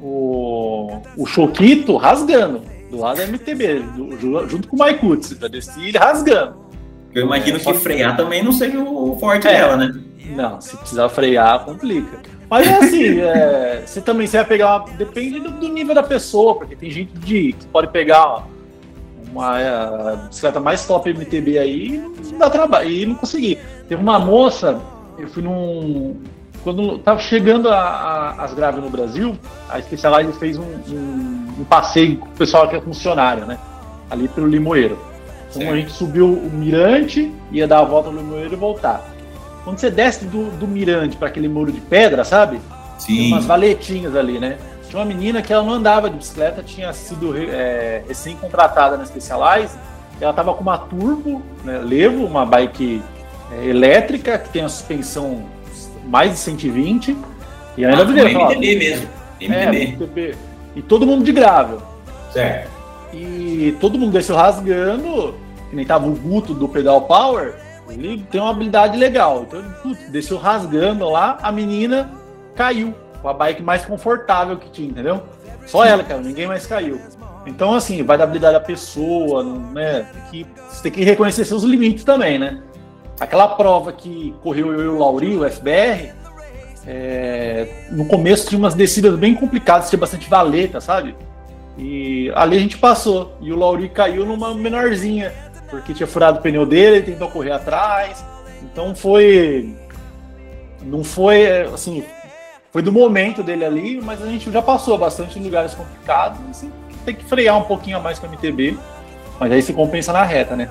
[0.00, 5.36] o, o Choquito rasgando, do lado da MTB, do, junto com o Maikutsu.
[5.40, 6.65] Já desci ele rasgando.
[7.16, 10.02] Eu imagino que frear também não seja o forte é, dela, né?
[10.34, 12.20] Não, se precisar frear, complica.
[12.50, 14.84] Mas é assim, é, você também você vai pegar.
[14.98, 18.44] Depende do, do, nível da pessoa, porque tem gente de, que pode pegar
[19.32, 19.58] uma
[20.12, 21.98] a bicicleta mais top MTB aí
[22.30, 22.90] não dá trabalho.
[22.90, 23.58] E não consegui.
[23.88, 24.78] Teve uma moça,
[25.18, 26.20] eu fui num.
[26.62, 29.38] quando estava chegando a, a, as graves no Brasil,
[29.70, 33.58] a Specialized fez um, um, um, passeio com o pessoal que é funcionário, né?
[34.10, 35.15] Ali pelo Limoeiro.
[35.54, 39.04] Então a gente subiu o Mirante, ia dar a volta no Limoeiro e voltar.
[39.64, 42.60] Quando você desce do, do Mirante para aquele muro de pedra, sabe?
[42.98, 43.16] Sim.
[43.16, 44.58] Tem umas valetinhas ali, né?
[44.88, 49.76] Tinha uma menina que ela não andava de bicicleta, tinha sido é, recém-contratada na Specialized.
[50.20, 53.02] Ela tava com uma turbo, né, Levo, uma bike
[53.52, 55.44] é, elétrica, que tem a suspensão
[56.04, 57.16] mais de 120.
[57.76, 59.08] E ainda ah, MTB falava, mesmo.
[59.40, 60.30] MTB.
[60.30, 60.34] É,
[60.76, 61.82] E todo mundo de grável.
[62.32, 62.75] Certo.
[63.16, 65.34] E todo mundo desceu rasgando,
[65.70, 67.54] que nem tava o Guto do Pedal Power,
[67.88, 69.44] ele tem uma habilidade legal.
[69.46, 72.10] Então ele putz, desceu rasgando lá, a menina
[72.54, 72.94] caiu.
[73.22, 75.22] Com a bike mais confortável que tinha, entendeu?
[75.66, 77.00] Só ela caiu, ninguém mais caiu.
[77.46, 80.06] Então, assim, vai da habilidade da pessoa, né?
[80.12, 82.60] Tem que, você tem que reconhecer seus limites também, né?
[83.18, 86.12] Aquela prova que correu eu e o Lauri, o FBR,
[86.86, 91.16] é, no começo tinha umas descidas bem complicadas, tinha bastante valeta, sabe?
[91.76, 93.36] E ali a gente passou.
[93.40, 95.32] E o Lauri caiu numa menorzinha,
[95.68, 98.24] porque tinha furado o pneu dele, ele tentou correr atrás.
[98.62, 99.74] Então foi.
[100.82, 102.04] Não foi, assim,
[102.70, 106.38] foi do momento dele ali, mas a gente já passou bastante em lugares complicados.
[106.50, 106.70] Assim,
[107.04, 108.78] tem que frear um pouquinho a mais com a MTB,
[109.40, 110.70] mas aí se compensa na reta, né?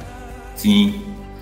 [0.56, 1.02] Sim,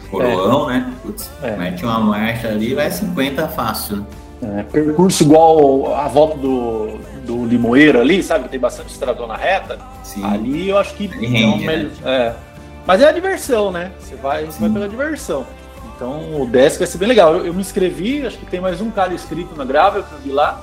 [0.10, 0.80] coroão, é.
[0.80, 0.94] né?
[1.04, 1.56] Putz, é.
[1.56, 4.06] mete uma marcha ali, vai 50 fácil.
[4.44, 8.46] É, percurso igual a volta do, do Limoeiro ali, sabe?
[8.46, 9.80] Que tem bastante estradão na reta.
[10.04, 10.24] Sim.
[10.24, 11.92] Ali eu acho que é, rende, melhor, né?
[12.06, 12.34] é.
[12.86, 13.92] Mas é a diversão, né?
[14.00, 15.46] Você vai, você vai pela diversão.
[15.96, 17.34] Então o Desk vai ser bem legal.
[17.34, 20.20] Eu, eu, me inscrevi, acho que tem mais um cara inscrito na Gravel que eu
[20.20, 20.62] vi lá.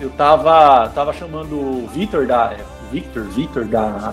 [0.00, 2.54] Eu tava, tava chamando o Victor da.
[2.90, 4.12] Victor, Victor da.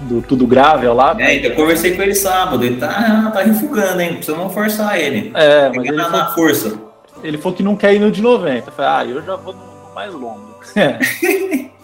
[0.00, 1.14] Do Tudo Gravel lá.
[1.20, 4.14] É, então eu conversei com ele sábado, ele tá, tá refugando, hein?
[4.14, 5.30] Precisa não forçar ele.
[5.34, 6.87] É, mas ele na, falou, força.
[7.22, 8.68] Ele falou que não quer ir no de 90.
[8.68, 10.56] Eu falei, ah, eu já vou no mais longo.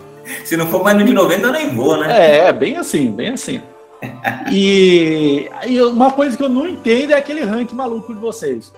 [0.44, 2.12] Se não for mais no de 90, eu nem vou, né?
[2.18, 3.60] É, é bem assim, bem assim.
[4.50, 8.72] e, e, uma coisa que eu não entendo é aquele ranking maluco de vocês.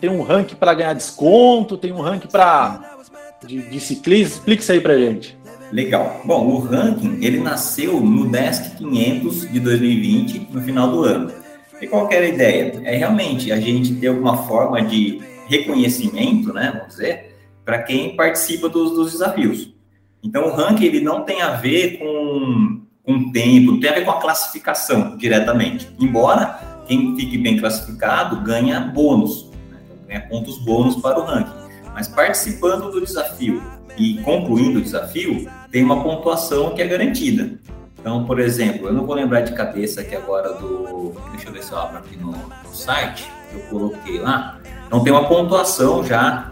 [0.00, 2.96] Tem um ranking para ganhar desconto, tem um ranking para
[3.44, 4.36] de, de ciclismo.
[4.36, 5.36] Explique isso aí pra gente.
[5.72, 6.20] Legal.
[6.24, 11.32] Bom, o ranking ele nasceu no Desk 500 de 2020, no final do ano.
[11.80, 12.80] E qual era a ideia?
[12.84, 18.68] É realmente a gente ter alguma forma de reconhecimento, né, vamos dizer, para quem participa
[18.68, 19.74] dos, dos, desafios.
[20.22, 24.12] Então, o ranking ele não tem a ver com, com tempo, tem a ver com
[24.12, 25.88] a classificação diretamente.
[25.98, 29.80] Embora quem fique bem classificado ganha bônus, né?
[29.84, 31.66] então, ganha pontos bônus para o ranking.
[31.92, 33.62] Mas participando do desafio
[33.96, 37.58] e concluindo o desafio, tem uma pontuação que é garantida.
[37.98, 41.12] Então, por exemplo, eu não vou lembrar de cabeça aqui agora do.
[41.32, 44.60] Deixa eu ver se eu abro aqui no, no site, eu coloquei lá.
[44.86, 46.50] Então, tem uma pontuação já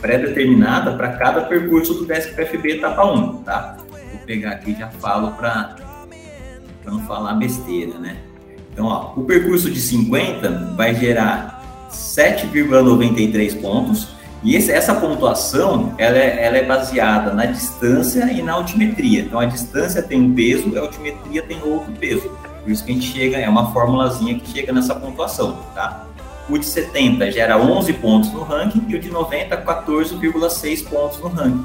[0.00, 3.76] pré-determinada para cada percurso do Desk PFB etapa 1, tá?
[3.90, 5.76] Vou pegar aqui e já falo para
[6.84, 8.18] não falar besteira, né?
[8.72, 16.18] Então, ó, o percurso de 50 vai gerar 7,93 pontos e esse, essa pontuação, ela
[16.18, 19.22] é, ela é, baseada na distância e na altimetria.
[19.22, 22.30] Então, a distância tem um peso, a altimetria tem outro peso.
[22.62, 26.06] Por isso que a gente chega, é uma formulazinha que chega nessa pontuação, tá?
[26.48, 31.28] O de 70 gera 11 pontos no ranking e o de 90, 14,6 pontos no
[31.28, 31.64] ranking.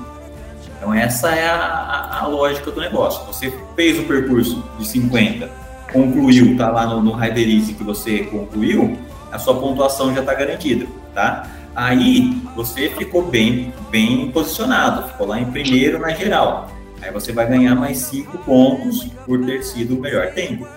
[0.78, 3.26] Então, essa é a, a, a, lógica do negócio.
[3.26, 5.50] Você fez o percurso de 50,
[5.92, 8.98] concluiu, tá lá no, no Raiderize que você concluiu,
[9.30, 11.48] a sua pontuação já está garantida, tá?
[11.76, 16.72] Aí você ficou bem, bem posicionado, ficou lá em primeiro na geral.
[17.02, 20.68] Aí você vai ganhar mais cinco pontos por ter sido o melhor tempo.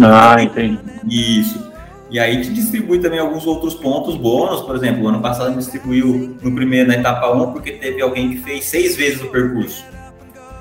[0.00, 0.78] Ah, entendi.
[1.08, 1.72] Isso.
[2.08, 5.56] E aí te distribui também alguns outros pontos bônus, por exemplo, o ano passado me
[5.56, 9.84] distribuiu no primeiro, na etapa 1, porque teve alguém que fez seis vezes o percurso.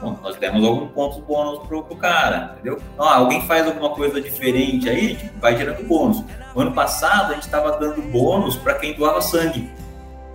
[0.01, 2.79] Bom, nós demos alguns pontos bônus pro, pro cara, entendeu?
[2.97, 6.23] Ah, alguém faz alguma coisa diferente aí, tipo, vai gerando bônus.
[6.53, 9.69] No ano passado, a gente estava dando bônus para quem doava sangue.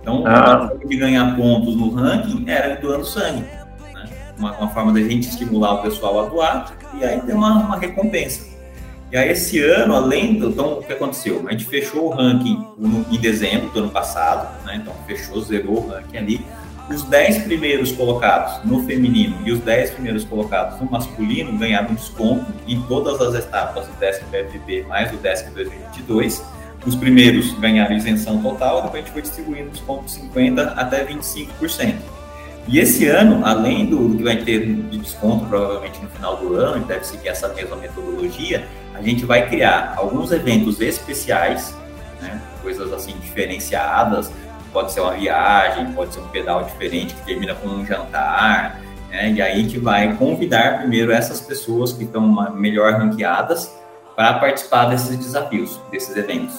[0.01, 0.71] Então, ah.
[0.83, 3.41] de ganhar pontos no ranking era doando sangue.
[3.93, 4.09] Né?
[4.37, 7.77] Uma, uma, forma da gente estimular o pessoal a doar e aí ter uma, uma
[7.77, 8.50] recompensa.
[9.11, 10.49] E aí, esse ano, além do.
[10.49, 11.43] Então, o que aconteceu?
[11.47, 12.65] A gente fechou o ranking
[13.11, 14.77] em dezembro do ano passado, né?
[14.81, 16.45] Então, fechou, zerou o ranking ali
[16.93, 22.45] os 10 primeiros colocados no feminino e os 10 primeiros colocados no masculino ganharam desconto
[22.67, 26.43] em todas as etapas do Desk PFB mais o Desk 2022.
[26.85, 31.95] Os primeiros ganharam isenção total, depois a gente foi distribuindo desconto de 50% até 25%.
[32.67, 36.55] E esse ano, além do, do que vai ter de desconto, provavelmente no final do
[36.55, 41.75] ano, gente deve seguir essa mesma metodologia, a gente vai criar alguns eventos especiais,
[42.21, 44.31] né, coisas assim diferenciadas,
[44.71, 49.31] pode ser uma viagem, pode ser um pedal diferente que termina com um jantar, né?
[49.31, 53.71] E aí a gente vai convidar primeiro essas pessoas que estão melhor ranqueadas
[54.15, 56.55] para participar desses desafios, desses eventos.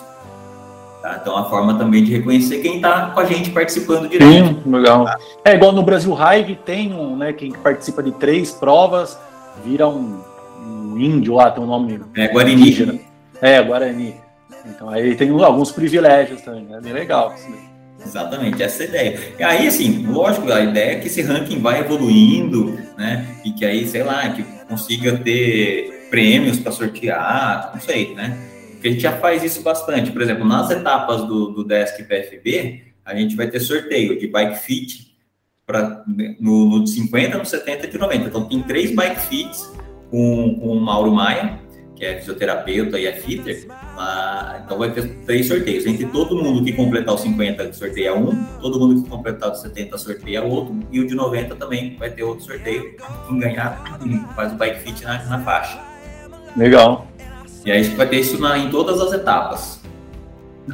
[1.03, 1.19] Tá?
[1.21, 4.31] Então, a forma também de reconhecer quem está com a gente participando direto.
[4.31, 5.05] Sim, legal.
[5.45, 9.19] É igual no Brasil Hive, tem um, né, quem participa de três provas,
[9.65, 10.21] vira um,
[10.65, 12.01] um índio lá, tem um nome.
[12.15, 12.55] É, Guarani.
[12.55, 13.01] Indígena.
[13.41, 14.15] É, Guarani.
[14.65, 16.81] Então, aí tem alguns privilégios também, é né?
[16.81, 17.35] bem legal.
[18.05, 19.21] Exatamente, essa é a ideia.
[19.41, 23.27] E aí, assim, lógico, a ideia é que esse ranking vai evoluindo, né?
[23.45, 28.52] E que aí, sei lá, que consiga ter prêmios para sortear, não sei, né?
[28.83, 30.11] Porque a gente já faz isso bastante.
[30.11, 34.59] Por exemplo, nas etapas do, do Desk PFB, a gente vai ter sorteio de bike
[34.59, 35.17] fit
[35.65, 36.03] pra,
[36.41, 38.25] no, no 50, no 70 e no 90.
[38.27, 39.73] Então, tem três bike fits
[40.11, 41.61] com, com o Mauro Maia,
[41.95, 43.69] que é fisioterapeuta e é fitter.
[43.71, 45.87] Ah, então, vai ter três sorteios.
[45.87, 48.45] Entre todo mundo que completar o 50, sorteia um.
[48.61, 50.77] Todo mundo que completar o 70, sorteia outro.
[50.91, 52.97] E o de 90 também vai ter outro sorteio.
[53.29, 53.81] Quem ganhar,
[54.35, 55.81] faz o bike fit na, na faixa.
[56.57, 57.07] Legal.
[57.65, 59.81] E aí a gente vai ter isso na, em todas as etapas.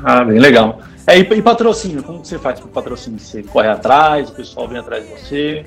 [0.05, 0.81] Ah, bem legal.
[1.07, 3.19] É, e, e patrocínio, como você faz o patrocínio?
[3.19, 5.67] Você corre atrás, o pessoal vem atrás de você?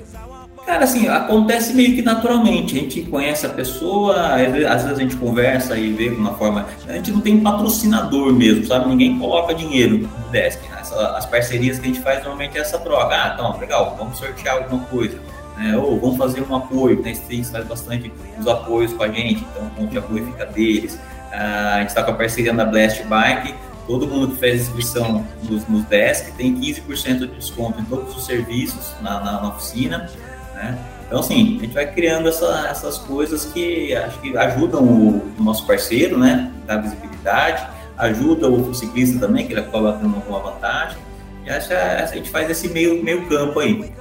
[0.64, 2.76] Cara, assim, acontece meio que naturalmente.
[2.76, 6.66] A gente conhece a pessoa, às vezes a gente conversa e vê de uma forma.
[6.86, 8.88] A gente não tem patrocinador mesmo, sabe?
[8.88, 10.62] Ninguém coloca dinheiro no desk.
[10.70, 10.80] Né?
[11.16, 13.12] As parcerias que a gente faz normalmente é essa troca.
[13.12, 15.18] Ah, então, legal, vamos sortear alguma coisa
[15.56, 15.76] né?
[15.76, 17.12] Ou vamos fazer um apoio, né?
[17.12, 20.98] Strings faz bastante os apoios com a gente, então o ponto de apoio fica deles.
[21.32, 23.54] Ah, a gente está com a parceria da Blast Bike,
[23.86, 28.26] todo mundo que fez inscrição nos, nos desk tem 15% de desconto em todos os
[28.26, 30.10] serviços na, na, na oficina,
[30.54, 30.78] né?
[31.06, 35.42] Então, assim, a gente vai criando essa, essas coisas que acho que ajudam o, o
[35.42, 36.50] nosso parceiro, né?
[36.66, 37.66] Da visibilidade,
[37.98, 40.96] ajuda o ciclista também, que ele acaba tendo uma vantagem.
[41.44, 43.92] E acho que a, a gente faz esse meio, meio campo aí.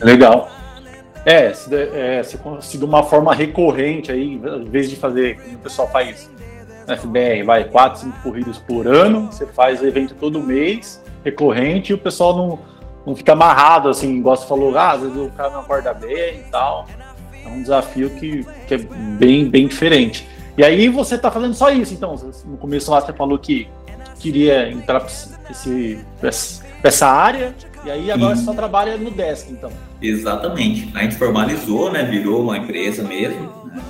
[0.00, 0.48] Legal.
[1.24, 5.56] É, se, é, se, se de uma forma recorrente aí, em vez de fazer, como
[5.56, 6.30] o pessoal faz
[6.86, 11.94] na FBR, vai, quatro, cinco corridas por ano, você faz evento todo mês, recorrente, e
[11.94, 12.58] o pessoal não,
[13.04, 16.50] não fica amarrado, assim, você falou, ah, às vezes o cara não acorda bem e
[16.50, 16.86] tal.
[17.44, 20.28] É um desafio que, que é bem, bem diferente.
[20.56, 23.68] E aí você está fazendo só isso, então, no começo lá você falou que
[24.20, 26.30] queria entrar para
[26.84, 27.54] essa área,
[27.84, 28.42] e aí agora Sim.
[28.42, 29.70] você só trabalha no desk, então.
[30.00, 30.90] Exatamente.
[30.94, 32.04] A gente formalizou, né?
[32.04, 33.50] Virou uma empresa mesmo.
[33.64, 33.82] Né?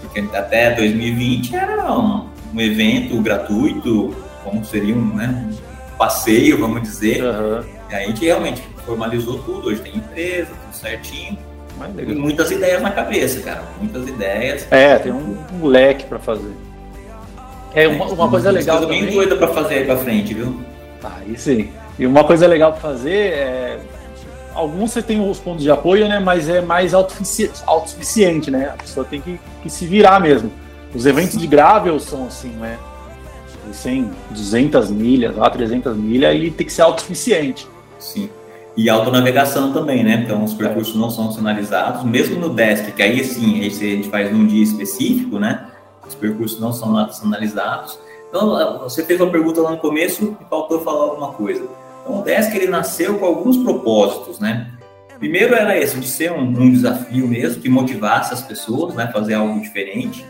[0.00, 6.82] Porque até 2020 era um, um, evento gratuito, como seria um, né, um passeio, vamos
[6.82, 7.24] dizer.
[7.24, 7.64] Uhum.
[7.90, 9.68] E a gente realmente formalizou tudo.
[9.68, 11.38] Hoje tem empresa, tudo certinho.
[11.98, 13.62] E muitas ideias na cabeça, cara.
[13.80, 14.66] Muitas ideias.
[14.70, 16.52] É, tem um, um leque para fazer.
[17.74, 18.78] É, uma, uma coisa legal.
[18.78, 20.60] Coisa bem doida para fazer aí para frente, viu?
[21.02, 21.70] Aí sim.
[21.98, 23.78] E uma coisa legal para fazer é.
[24.54, 26.20] Alguns você tem os pontos de apoio, né?
[26.20, 28.70] Mas é mais autossuficiente, né?
[28.72, 30.50] A pessoa tem que, que se virar mesmo.
[30.94, 32.78] Os eventos de gravel são assim, né?
[33.72, 37.66] Sem 200 milhas, lá 300 milhas, ele tem que ser autossuficiente.
[37.98, 38.30] Sim.
[38.76, 40.22] E autonavegação também, né?
[40.24, 40.98] Então, os percursos é.
[40.98, 45.38] não são sinalizados, mesmo no desk, que aí sim, a gente faz num dia específico,
[45.38, 45.68] né?
[46.06, 47.98] Os percursos não são sinalizados.
[48.28, 51.64] Então, você fez uma pergunta lá no começo e faltou falar alguma coisa.
[52.04, 54.70] Então, o Desk ele nasceu com alguns propósitos, né?
[55.18, 59.10] Primeiro era esse, de ser um, um desafio mesmo, que motivasse as pessoas, né?
[59.10, 60.24] Fazer algo diferente,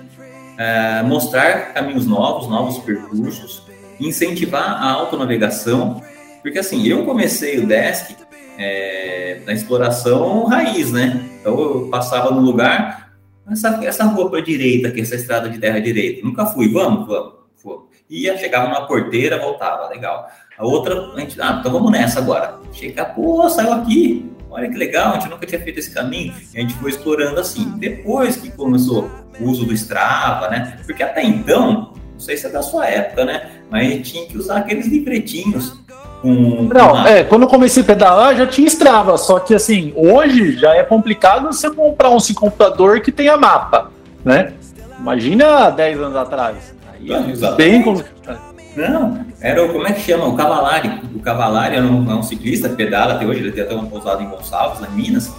[0.57, 3.65] é, mostrar caminhos novos, novos percursos,
[3.99, 6.01] incentivar a autonavegação,
[6.43, 8.15] porque assim, eu comecei o Desk
[8.57, 11.29] é, na exploração raiz, né?
[11.41, 13.15] Então eu passava no lugar,
[13.51, 17.35] essa, essa rua para direita, aqui, essa estrada de terra direita, nunca fui, vamos, vamos,
[17.65, 17.85] vamos.
[18.09, 20.29] Ia, chegava numa porteira, voltava, legal.
[20.57, 22.59] A outra, a gente, ah, então vamos nessa agora.
[22.73, 24.31] Chega, pô, saiu aqui.
[24.51, 26.33] Olha que legal, a gente nunca tinha feito esse caminho.
[26.55, 27.73] E a gente foi explorando assim.
[27.77, 30.79] Depois que começou o uso do Strava, né?
[30.87, 33.51] Porque até então, não sei se é da sua época, né?
[33.69, 35.77] Mas a gente tinha que usar aqueles livretinhos
[36.23, 36.69] com.
[36.73, 37.11] Não, uma...
[37.11, 40.85] é, quando eu comecei a pedalar já tinha Strava, só que assim, hoje já é
[40.85, 43.91] complicado você comprar um computador que tenha mapa,
[44.25, 44.53] né?
[45.01, 46.75] Imagina 10 anos atrás.
[46.93, 48.54] Aí é bem complicado.
[48.77, 50.27] Não, era o, como é que chama?
[50.27, 51.01] O Cavalari.
[51.15, 54.23] O Cavalari era um, é um ciclista, pedala até hoje, ele tem até uma pousada
[54.23, 55.33] em Gonçalves, na Minas,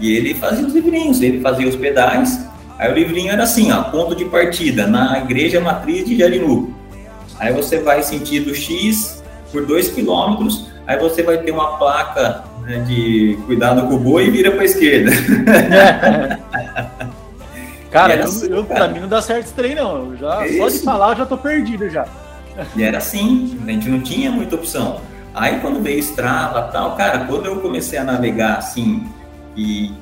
[0.00, 2.44] e ele fazia os livrinhos, ele fazia os pedais,
[2.78, 6.74] aí o livrinho era assim, ó, ponto de partida, na igreja matriz de Jarinu.
[7.38, 12.78] Aí você vai sentido X por 2 quilômetros, aí você vai ter uma placa né,
[12.80, 15.10] de cuidado com o boi e vira para a esquerda.
[17.92, 18.86] Cara, eu, assim, eu, cara.
[18.86, 20.12] pra mim não dá certo esse trem, não.
[20.12, 22.06] Eu já, só de falar, eu já tô perdido já.
[22.76, 25.00] E era assim, a gente não tinha muita opção.
[25.34, 29.06] Aí quando veio Strava tal, cara, quando eu comecei a navegar assim
[29.56, 29.92] e,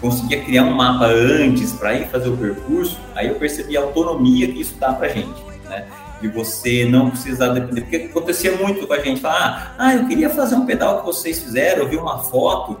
[0.00, 4.46] conseguia criar um mapa antes para ir fazer o percurso, aí eu percebi a autonomia
[4.48, 5.86] que isso dá pra gente, né?
[6.20, 10.30] De você não precisar depender, porque acontecia muito com a gente, falar, ah, eu queria
[10.30, 12.78] fazer um pedal que vocês fizeram, eu vi uma foto,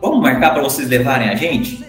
[0.00, 1.84] vamos marcar para vocês levarem a gente?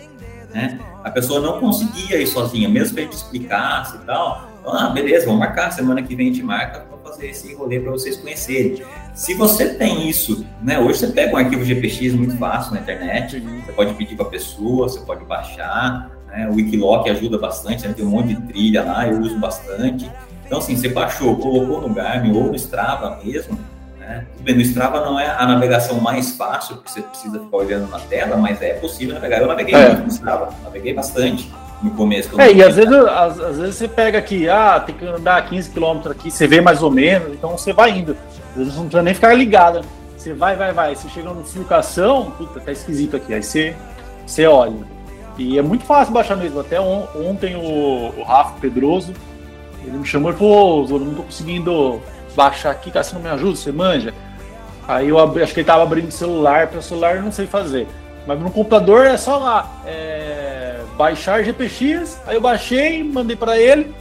[0.54, 0.78] Né?
[1.04, 5.26] A pessoa não conseguia ir sozinha, mesmo que a gente explicasse e tal, ah, beleza,
[5.26, 8.84] vamos marcar, semana que vem a gente marca para fazer esse rolê para vocês conhecerem.
[9.14, 10.80] Se você tem isso, né?
[10.80, 14.30] Hoje você pega um arquivo GPX muito fácil na internet, você pode pedir para a
[14.30, 16.48] pessoa, você pode baixar, né?
[16.50, 17.94] O Wikiloc ajuda bastante, né?
[17.94, 20.10] tem um monte de trilha lá, eu uso bastante.
[20.46, 23.58] Então, assim, você baixou, colocou no Garmin ou no Strava mesmo,
[24.00, 24.26] né?
[24.34, 27.88] Tudo bem, no Strava não é a navegação mais fácil, porque você precisa ficar olhando
[27.90, 29.42] na tela, mas é possível navegar.
[29.42, 29.90] Eu naveguei é.
[29.90, 31.50] muito no Strava, naveguei bastante
[31.82, 32.40] no começo.
[32.40, 35.70] É, e às vezes, às, às, vezes você pega aqui, ah, tem que andar 15
[35.70, 38.16] km aqui, você vê mais ou menos, então você vai indo.
[38.52, 39.82] Às vezes não precisa nem ficar ligado.
[40.18, 40.96] Você vai, vai, vai.
[40.96, 43.34] Você chega no flucação, puta, tá esquisito aqui.
[43.34, 43.76] Aí você,
[44.26, 44.76] você olha.
[45.38, 46.60] E é muito fácil baixar mesmo.
[46.60, 49.14] Até on, ontem o, o Rafa Pedroso,
[49.86, 52.02] ele me chamou e falou, ô, não tô conseguindo
[52.36, 54.14] baixar aqui, cara, você não me ajuda, você manja?
[54.88, 57.32] Aí eu abri, acho que ele tava abrindo o celular, para o celular eu não
[57.32, 57.88] sei fazer.
[58.28, 59.82] Mas no computador é só lá.
[59.86, 60.49] É
[61.00, 63.96] baixar GPX, aí eu baixei, mandei para ele,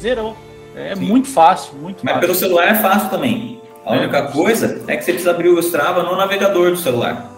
[0.00, 0.34] zerou.
[0.74, 1.04] É Sim.
[1.04, 2.20] muito fácil, muito Mas fácil.
[2.26, 3.60] pelo celular é fácil também.
[3.84, 3.98] A é.
[3.98, 7.30] única coisa é que você precisa abrir o Strava no navegador do celular.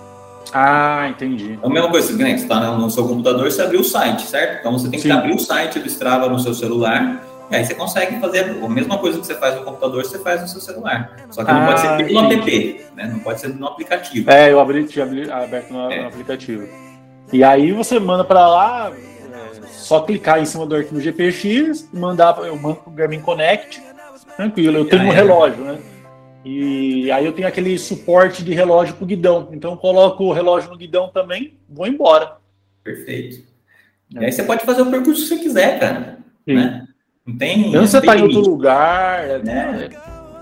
[0.52, 1.59] Ah, entendi.
[1.61, 2.37] É a mesma coisa, né?
[2.37, 4.61] você está no seu computador, você abriu o site, certo?
[4.61, 7.74] Então você tem que abrir o site do Strava no seu celular, e aí você
[7.74, 11.16] consegue fazer a mesma coisa que você faz no computador, você faz no seu celular.
[11.30, 13.09] Só que ah, não pode ser pelo app, né?
[13.12, 14.30] Não pode ser no aplicativo.
[14.30, 16.02] É, eu abri, tinha aberto no, é.
[16.02, 16.68] no aplicativo.
[17.32, 22.38] E aí você manda para lá, é, só clicar em cima do arquivo GPX, mandar,
[22.38, 23.82] eu mando pro Garmin Connect,
[24.37, 24.78] tranquilo.
[24.78, 25.78] Eu tenho um relógio, né?
[26.44, 29.48] E aí eu tenho aquele suporte de relógio pro guidão.
[29.52, 32.37] Então eu coloco o relógio no guidão também, vou embora.
[32.82, 33.42] Perfeito.
[34.14, 34.20] É.
[34.20, 36.18] E aí você pode fazer o percurso que você quiser, cara.
[36.46, 36.87] Né?
[37.26, 37.68] Não tem.
[37.68, 39.26] Então você está em outro lugar.
[39.26, 39.88] É, né?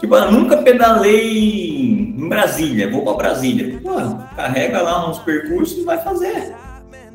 [0.01, 3.79] Tipo, eu nunca pedalei em Brasília, vou para Brasília.
[3.81, 3.95] Pô,
[4.35, 6.53] carrega lá uns percursos e vai fazer.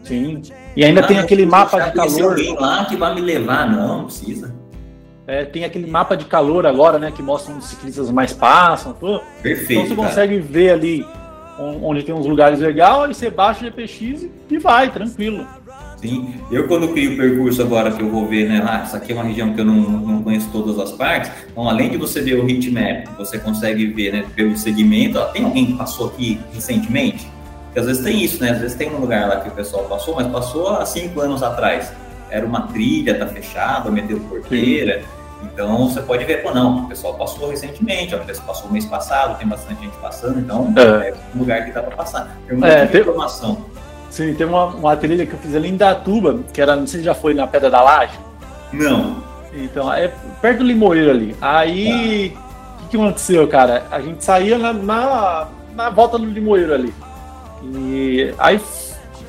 [0.08, 0.42] Sim.
[0.76, 2.32] E ainda ah, tem aquele mapa de calor.
[2.32, 4.56] alguém lá que vai me levar, não, não precisa.
[5.26, 7.12] É, tem aquele mapa de calor agora, né?
[7.12, 8.94] Que mostra onde os ciclistas mais passam.
[8.94, 9.22] Tudo.
[9.42, 9.74] Perfeito.
[9.74, 10.08] Então você cara.
[10.08, 11.06] consegue ver ali
[11.60, 15.46] onde tem uns lugares legais, aí você baixa o GPX e vai, tranquilo.
[15.98, 19.12] Sim, eu quando crio o percurso agora que eu vou ver, né, ah, essa aqui
[19.12, 22.22] é uma região que eu não, não conheço todas as partes, então além de você
[22.22, 26.40] ver o heatmap, você consegue ver, né, pelo segmento, ó, tem alguém que passou aqui
[26.54, 27.28] recentemente?
[27.78, 28.50] Porque às vezes tem isso, né?
[28.50, 31.44] Às vezes tem um lugar lá que o pessoal passou, mas passou há cinco anos
[31.44, 31.94] atrás.
[32.28, 35.04] Era uma trilha, tá fechada, meteu porteira.
[35.44, 39.38] Então você pode ver, pô, não, o pessoal passou recentemente, ó, passou o mês passado,
[39.38, 42.36] tem bastante gente passando, então é, é um lugar que dá para passar.
[42.48, 43.66] Tem muita é, informação.
[44.10, 47.02] Sim, tem uma, uma trilha que eu fiz ali em Datuba, que era, não sei
[47.02, 48.18] se já foi na Pedra da Laje.
[48.74, 49.24] Não.
[49.54, 50.12] Então, é
[50.42, 51.36] perto do Limoeiro ali.
[51.40, 52.40] Aí, tá.
[52.40, 53.86] o que, que aconteceu, cara?
[53.92, 56.92] A gente saía na, na, na volta do Limoeiro ali.
[57.64, 58.60] E aí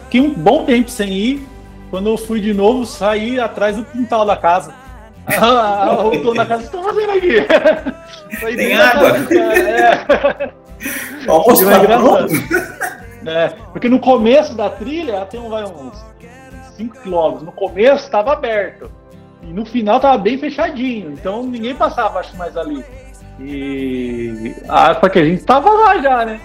[0.05, 1.49] fiquei um bom tempo sem ir.
[1.91, 4.75] Quando eu fui de novo, saí atrás do quintal da casa.
[5.27, 7.37] Ah, o dono da casa, o que tá fazendo aqui?
[8.57, 9.09] Tem água?
[9.35, 10.53] é.
[11.27, 11.79] O almoço tá
[13.27, 16.03] é, porque no começo da trilha, tem um, vai, uns
[16.77, 17.45] 5 km.
[17.45, 18.91] No começo estava aberto.
[19.43, 21.13] E no final estava bem fechadinho.
[21.13, 22.85] Então ninguém passava, acho, mais ali.
[23.41, 24.55] E.
[24.69, 26.41] Ah, porque a gente estava lá já, né?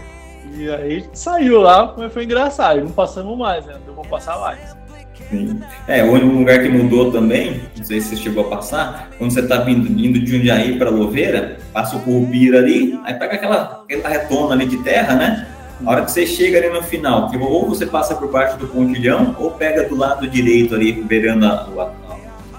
[0.55, 2.81] E aí saiu lá, mas foi engraçado.
[2.81, 3.75] Não passamos mais, né?
[3.87, 4.83] Não vou passar mais.
[5.29, 5.59] Sim.
[5.87, 9.31] É, o único lugar que mudou também, não sei se você chegou a passar, quando
[9.31, 13.83] você tá vindo, indo de Jundiaí para Louveira, passa o Curupira ali, aí pega aquela,
[13.83, 15.47] aquela retona ali de terra, né?
[15.83, 18.67] A hora que você chega ali no final, que ou você passa por baixo do
[18.67, 21.67] pontilhão, ou pega do lado direito ali, beirando a,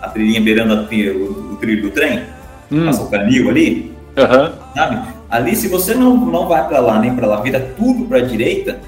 [0.03, 2.25] a, a trilhinha, beirando a, o, o, trilho do trem,
[2.71, 2.87] hum.
[2.87, 4.53] passa o canil ali, uhum.
[4.75, 5.14] sabe?
[5.35, 8.21] Ali, se você não, não vai para lá nem para lá, vira tudo para a
[8.21, 8.79] direita,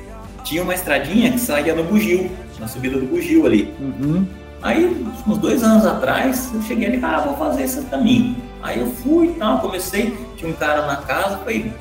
[0.44, 3.75] tinha uma estradinha que saía no Bugio, na subida do Bugio ali.
[3.81, 4.25] Uhum.
[4.62, 4.96] Aí,
[5.27, 8.37] uns dois anos atrás, eu cheguei ali, ah, vou fazer esse caminho.
[8.62, 11.73] Aí eu fui e tal, comecei, tinha um cara na casa, falei,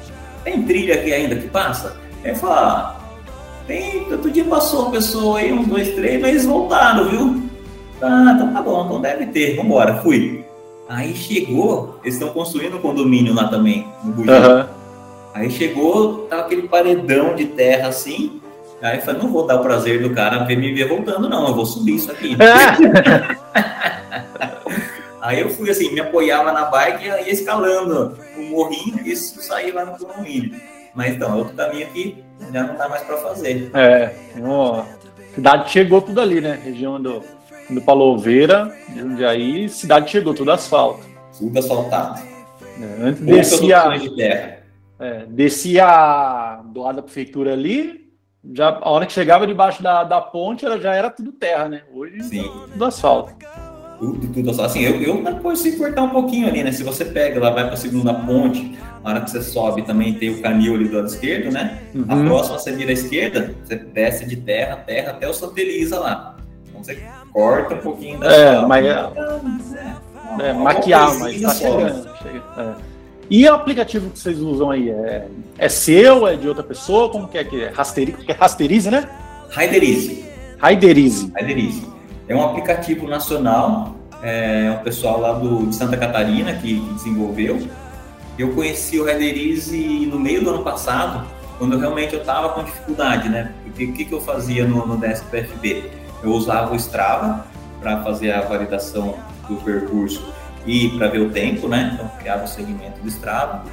[0.44, 1.96] tem trilha aqui ainda que passa?
[2.24, 2.96] Ele falou, ah,
[3.68, 7.44] tem, outro dia passou uma pessoa aí, uns dois, três, mas eles voltaram, viu?
[8.02, 10.44] Ah, então tá bom, então deve ter, vambora, fui.
[10.88, 14.34] Aí chegou, eles estão construindo um condomínio lá também, no Bugio.
[14.34, 14.66] Uhum.
[15.34, 18.40] Aí chegou, tava aquele paredão de terra assim.
[18.82, 21.48] Aí eu falei, não vou dar o prazer do cara ver me ver voltando, não,
[21.48, 22.38] eu vou subir isso aqui.
[25.22, 29.42] Aí eu fui assim, me apoiava na bike e ia escalando o morrinho e isso
[29.42, 30.56] saía lá no condomínio.
[30.94, 32.24] Mas então, é outro caminho que
[32.54, 33.72] já não dá mais para fazer.
[33.74, 34.14] É,
[34.44, 34.84] ó,
[35.34, 36.60] cidade chegou tudo ali, né?
[36.64, 37.24] Região do,
[37.70, 41.06] do Paloveira, Jundiaí, cidade chegou, tudo asfalto.
[41.38, 42.22] Tudo asfaltado.
[42.80, 44.60] É, antes descia, de terra.
[45.00, 48.06] É, descia do lado da prefeitura ali,
[48.54, 51.82] já, a hora que chegava debaixo da, da ponte, ela já era tudo terra, né?
[51.92, 52.52] Hoje, Sim.
[52.72, 53.34] tudo asfalto.
[53.98, 56.72] Tudo, tudo Assim, eu, eu consigo cortar um pouquinho ali, né?
[56.72, 60.14] Se você pega, lá vai para a segunda ponte, na hora que você sobe também
[60.16, 61.82] tem o canil ali do lado esquerdo, né?
[61.94, 62.06] Uhum.
[62.08, 66.36] A próxima você vira à esquerda, você desce de terra, terra até o Santeliza lá.
[66.68, 67.02] Então você
[67.36, 68.90] corta um pouquinho da É, mas é,
[70.40, 72.10] é, é maquiar, mas tá chegando.
[72.24, 72.74] Chega, é.
[73.30, 74.90] E o aplicativo que vocês usam aí?
[74.90, 75.28] É,
[75.58, 76.26] é seu?
[76.28, 77.10] É de outra pessoa?
[77.10, 77.70] Como que é que é?
[77.70, 79.10] Rasterize, é Rasterize, né?
[79.50, 80.26] Raiderize.
[80.58, 81.32] Raiderize.
[81.36, 81.86] Raiderize.
[82.30, 87.60] É um aplicativo nacional, é um pessoal lá do, de Santa Catarina que, que desenvolveu.
[88.40, 91.28] Eu conheci o Raiderize no meio do ano passado,
[91.58, 93.52] quando eu realmente eu estava com dificuldade, né?
[93.64, 96.05] Porque o que, que eu fazia no, no Desk PFB?
[96.26, 97.46] Eu usava o Strava
[97.80, 99.14] para fazer a validação
[99.48, 100.34] do percurso
[100.66, 101.92] e para ver o tempo, né?
[101.94, 103.64] Então criava o segmento do Strava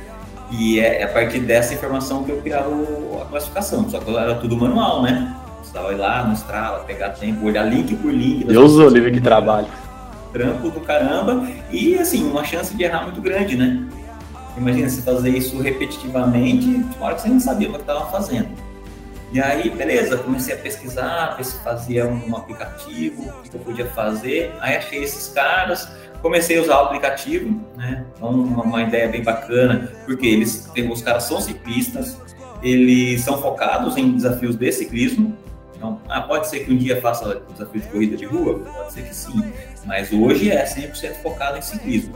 [0.51, 2.69] e é, é a partir dessa informação que eu criava
[3.23, 3.89] a classificação.
[3.89, 5.35] Só que era tudo manual, né?
[5.61, 8.45] Precisava ir lá no Strava, pegar tempo, olhar link por link.
[8.45, 9.69] Deus o livre que trabalho.
[10.31, 13.83] Trampo do caramba e assim uma chance de errar muito grande, né?
[14.59, 18.11] Imagina você fazer isso repetitivamente, de uma hora que você não sabia o que estava
[18.11, 18.49] fazendo.
[19.33, 23.87] E aí, beleza, comecei a pesquisar, ver se fazia um aplicativo, o que eu podia
[23.87, 24.53] fazer.
[24.61, 25.89] Aí achei esses caras,
[26.21, 28.05] comecei a usar o aplicativo, né?
[28.15, 32.19] Então, uma, uma ideia bem bacana, porque eles, os caras são ciclistas,
[32.63, 35.35] eles são focados em desafios de ciclismo.
[35.75, 38.59] Então, ah, pode ser que um dia faça desafio de corrida de rua?
[38.59, 39.51] Pode ser que sim,
[39.87, 42.15] mas hoje é 100% focado em ciclismo.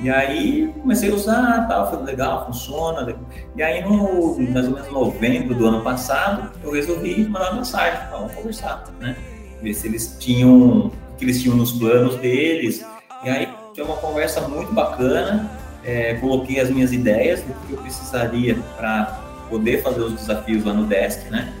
[0.00, 3.16] E aí comecei a usar, tal, foi legal, funciona.
[3.56, 7.98] E aí, no mais ou menos novembro do ano passado, eu resolvi mandar uma mensagem,
[8.10, 9.16] vamos conversar, né?
[9.62, 12.84] Ver se eles tinham, o que eles tinham nos planos deles,
[13.24, 15.50] e aí tive uma conversa muito bacana,
[15.84, 20.72] é, coloquei as minhas ideias do que eu precisaria para poder fazer os desafios lá
[20.72, 21.52] no desk, né?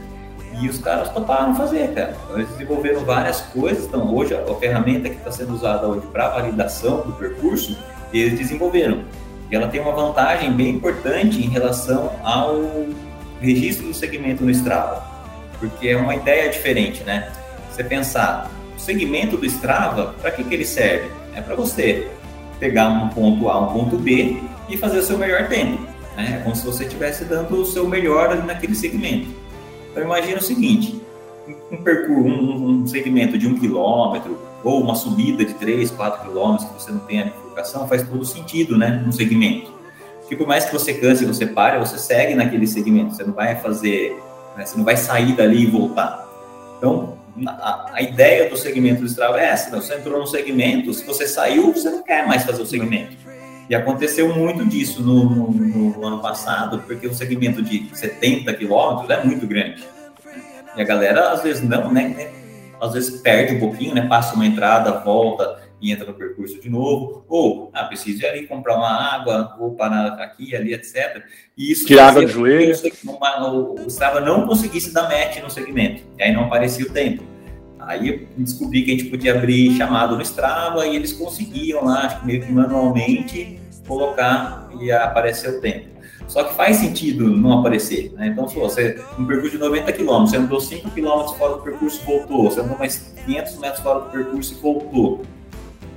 [0.60, 2.16] E os caras toparam fazer, cara.
[2.34, 3.84] Eles desenvolveram várias coisas.
[3.86, 7.76] Então, hoje, a, ferramenta que está sendo usada hoje para validação do percurso,
[8.20, 9.04] eles desenvolveram.
[9.50, 12.86] E ela tem uma vantagem bem importante em relação ao
[13.40, 15.04] registro do segmento no Strava,
[15.58, 17.30] porque é uma ideia diferente, né?
[17.70, 21.10] Você pensar, o segmento do Strava, para que, que ele serve?
[21.34, 22.08] É para você
[22.58, 24.36] pegar um ponto A, um ponto B
[24.68, 25.82] e fazer o seu melhor tempo.
[26.16, 26.38] Né?
[26.38, 29.28] É como se você estivesse dando o seu melhor ali naquele segmento.
[29.90, 31.00] Então imagina o seguinte,
[31.70, 36.68] um percurso, um, um segmento de um quilômetro ou uma subida de 3, 4 quilômetros
[36.68, 39.72] que você não tem a bifurcação, faz todo sentido, né, no segmento.
[40.20, 43.56] Porque por mais que você canse, você pare, você segue naquele segmento, você não vai
[43.56, 44.18] fazer,
[44.56, 46.26] né, você não vai sair dali e voltar.
[46.78, 49.68] Então, a, a, ideia do segmento do Strava é essa.
[49.68, 53.16] Então, você entrou no segmento, se você saiu, você não quer mais fazer o segmento.
[53.68, 59.10] E aconteceu muito disso no, no, no ano passado, porque o segmento de 70 quilômetros
[59.10, 59.84] é muito grande.
[60.76, 62.43] E a galera, às vezes, não, né, né?
[62.80, 64.06] Às vezes perde um pouquinho, né?
[64.06, 67.24] Passa uma entrada, volta e entra no percurso de novo.
[67.28, 71.22] Ou, ah, preciso ir ali comprar uma água, vou parar aqui, ali, etc.
[71.56, 72.74] E isso Tirar água do joelho.
[73.52, 76.02] O, o Strava não conseguisse dar match no segmento.
[76.18, 77.22] E aí não aparecia o tempo.
[77.78, 82.06] Aí eu descobri que a gente podia abrir chamado no Strava e eles conseguiam lá,
[82.06, 85.93] acho que meio que manualmente, colocar e aparecer o tempo.
[86.26, 88.28] Só que faz sentido não aparecer, né?
[88.28, 92.00] Então, se você, um percurso de 90 km, você andou 5 km fora do percurso
[92.02, 95.22] e voltou, você andou mais 500 metros fora do percurso e voltou.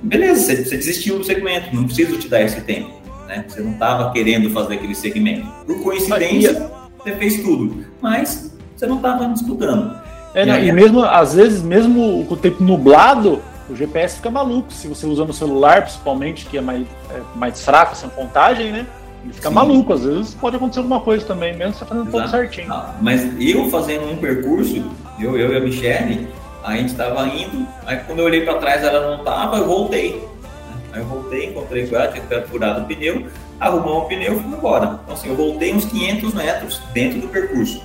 [0.02, 2.90] Beleza, você, você desistiu do segmento, não preciso te dar esse tempo,
[3.26, 3.44] né?
[3.48, 5.46] Você não estava querendo fazer aquele segmento.
[5.66, 9.98] Por coincidência, você fez tudo, mas você não estava disputando.
[10.34, 14.30] É, e, aí, e mesmo, às vezes, mesmo com o tempo nublado, o GPS fica
[14.30, 14.72] maluco.
[14.72, 18.86] Se você usa no celular, principalmente, que é mais, é mais fraco, sem contagem, né?
[19.32, 19.54] Fica Sim.
[19.54, 19.92] maluco.
[19.92, 22.24] Às vezes pode acontecer alguma coisa também, mesmo você fazendo Exato.
[22.24, 22.72] tudo certinho.
[22.72, 24.84] Ah, mas eu fazendo um percurso,
[25.18, 26.28] eu, eu e a Michelle,
[26.64, 30.12] a gente estava indo, aí quando eu olhei para trás ela não estava, eu voltei.
[30.12, 30.76] Né?
[30.92, 33.26] Aí eu voltei, encontrei com ela, tinha furado o pneu,
[33.60, 35.00] arrumou o pneu e fui embora.
[35.02, 37.82] Então assim, eu voltei uns 500 metros dentro do percurso.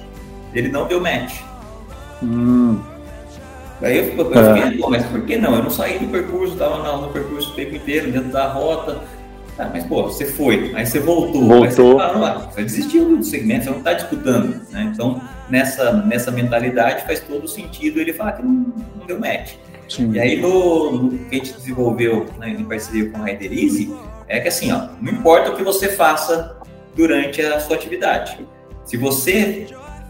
[0.53, 1.41] Ele não deu match.
[2.21, 2.79] Hum.
[3.81, 4.61] Aí eu, eu é.
[4.61, 5.55] fiquei, mas por que não?
[5.55, 9.01] Eu não saí do percurso, estava no, no, percurso o tempo inteiro, dentro da rota.
[9.57, 11.47] Ah, mas pô, você foi, aí você voltou.
[11.47, 11.97] Voltou.
[11.97, 14.61] Você, ah, você desistiu do segmento, você não está disputando.
[14.71, 14.91] Né?
[14.91, 19.53] Então, nessa, nessa mentalidade faz todo sentido ele falar que não, não deu match.
[19.87, 20.11] Sim.
[20.13, 23.93] E aí, no, no, que a gente desenvolveu né, em parceria com a Riderize,
[24.27, 26.57] é que assim, ó, não importa o que você faça
[26.95, 28.39] durante a sua atividade.
[28.85, 29.67] Se você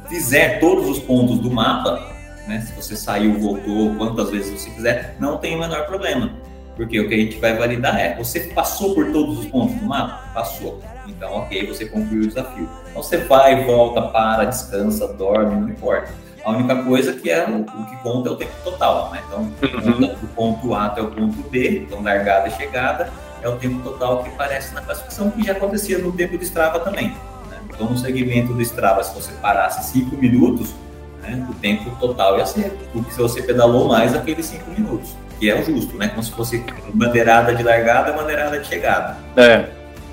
[0.08, 2.14] fizer todos os pontos do mapa,
[2.48, 6.32] né, se você saiu, voltou, quantas vezes você quiser, não tem o menor problema.
[6.76, 9.86] Porque o que a gente vai validar é, você passou por todos os pontos do
[9.86, 10.24] mapa?
[10.34, 10.82] Passou.
[11.08, 12.68] Então, ok, você concluiu o desafio.
[12.90, 16.12] Então, você vai, volta, para, descansa, dorme, não importa.
[16.44, 19.24] A única coisa que é o, o que conta é o tempo total, né?
[19.28, 20.00] Então, uhum.
[20.00, 23.10] do ponto A até o ponto B, então largada e chegada,
[23.42, 26.80] é o tempo total que aparece na classificação, que já acontecia no tempo do Strava
[26.80, 27.10] também.
[27.50, 27.60] Né?
[27.70, 30.74] Então, no segmento do Strava, se você parasse 5 minutos,
[31.22, 35.16] né, o tempo total ia ser o que se você pedalou mais aqueles 5 minutos,
[35.44, 36.08] que é o justo, né?
[36.08, 36.64] Como se fosse
[36.94, 39.18] bandeirada de largada bandeirada de chegada.
[39.36, 39.66] É.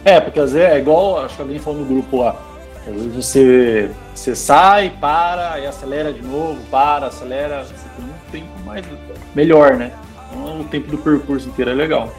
[0.05, 2.35] É, porque às vezes é igual, acho que alguém falou no grupo lá,
[2.85, 8.31] às vezes você, você sai, para, e acelera de novo, para, acelera, você tem um
[8.33, 8.85] tempo mais
[9.33, 9.93] melhor, né?
[10.33, 12.13] Então, o tempo do percurso inteiro é legal.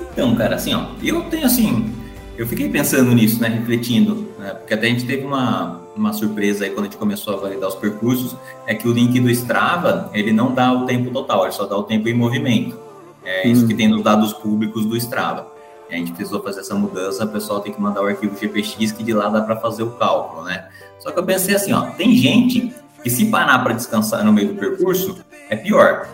[0.00, 1.92] Então, cara, assim, ó, eu tenho assim,
[2.38, 6.64] eu fiquei pensando nisso, né, refletindo, né, porque até a gente teve uma, uma surpresa
[6.64, 8.36] aí quando a gente começou a validar os percursos,
[8.66, 11.76] é que o link do Strava, ele não dá o tempo total, ele só dá
[11.76, 12.78] o tempo em movimento.
[13.24, 13.68] É isso hum.
[13.68, 15.46] que tem nos dados públicos do Strava.
[15.90, 19.02] A gente precisou fazer essa mudança, o pessoal tem que mandar o arquivo GPX, que
[19.02, 20.68] de lá dá para fazer o cálculo, né?
[20.98, 24.48] Só que eu pensei assim, ó, tem gente que se parar para descansar no meio
[24.48, 25.18] do percurso,
[25.48, 26.08] é pior.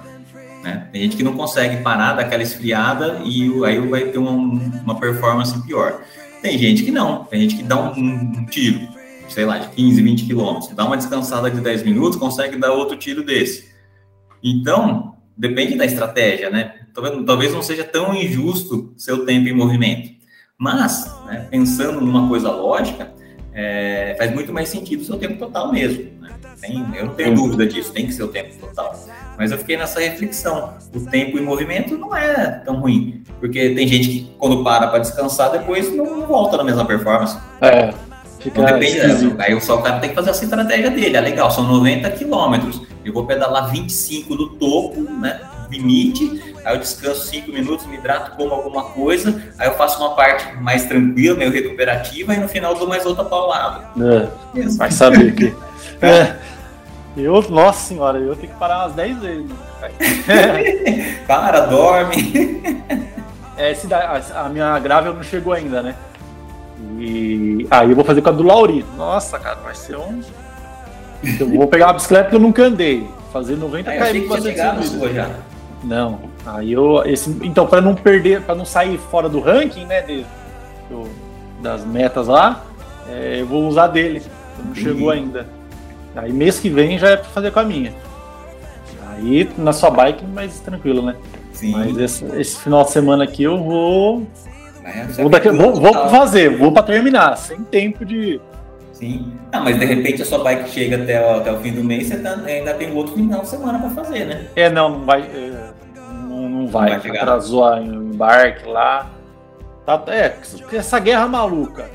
[0.62, 0.89] Né?
[0.93, 5.61] Tem gente que não consegue parar, daquela esfriada e aí vai ter uma, uma performance
[5.62, 6.01] pior.
[6.41, 8.89] Tem gente que não, tem gente que dá um, um tiro,
[9.29, 12.97] sei lá, de 15, 20 quilômetros, dá uma descansada de 10 minutos, consegue dar outro
[12.97, 13.68] tiro desse.
[14.43, 16.75] Então, depende da estratégia, né?
[17.27, 20.11] Talvez não seja tão injusto seu tempo em movimento.
[20.59, 23.12] Mas, né, pensando numa coisa lógica,
[23.53, 26.05] é, faz muito mais sentido o seu tempo total mesmo.
[26.20, 26.31] Né?
[26.61, 28.95] Tem, eu não tenho dúvida disso, tem que ser o tempo total.
[29.37, 30.75] Mas eu fiquei nessa reflexão.
[30.95, 35.01] O tempo em movimento não é tão ruim, porque tem gente que quando para para
[35.01, 37.37] descansar depois não volta na mesma performance.
[37.61, 37.93] É.
[38.45, 41.16] Fica então, depende, aí o só o cara tem que fazer essa estratégia dele.
[41.16, 42.82] É legal, são 90 quilômetros.
[43.03, 45.40] Eu vou pedalar 25 do topo, né?
[45.70, 50.14] Limite, aí eu descanso 5 minutos, me hidrato, como alguma coisa, aí eu faço uma
[50.14, 53.88] parte mais tranquila, meio recuperativa, e no final dou mais outra paulada.
[53.99, 55.55] É, vai saber que.
[56.05, 56.36] é.
[57.16, 59.51] Eu, nossa senhora, eu tenho que parar umas 10 vezes.
[61.26, 62.61] Para, dorme.
[63.57, 65.95] É, a, a minha grávida não chegou ainda, né?
[66.99, 68.85] E aí eu vou fazer com a do Lauri.
[68.97, 70.20] Nossa, cara, vai ser um.
[71.41, 73.07] Eu vou pegar uma bicicleta que eu nunca andei.
[73.33, 75.31] Fazer 90 km com a já.
[75.83, 76.20] Não.
[76.47, 77.03] Aí eu.
[77.05, 80.03] Esse, então, para não perder, para não sair fora do ranking, né?
[80.03, 80.25] De,
[80.91, 81.09] do,
[81.62, 82.64] das metas lá,
[83.09, 84.22] é, eu vou usar dele.
[84.64, 85.47] Não chegou ainda.
[86.14, 87.93] Aí mês que vem já é pra fazer com a minha.
[89.11, 91.16] Aí na sua bike mais tranquilo, né?
[91.53, 91.72] Sim.
[91.72, 94.27] Mas esse, esse final de semana aqui eu vou.
[95.16, 98.41] Vou, daqui, vou, vou, fazer, vou para terminar, sem tempo de.
[98.93, 99.32] Sim.
[99.51, 102.07] Ah, mas de repente a sua bike chega até o, até o fim do mês,
[102.07, 104.47] você tá, ainda tem outro final de semana para fazer, né?
[104.55, 105.22] É, não, não vai.
[105.22, 105.70] É,
[106.28, 106.91] não, não vai.
[106.91, 109.11] Não vai Atrasou o embarque lá.
[109.87, 110.35] Tá, é,
[110.72, 111.87] essa guerra maluca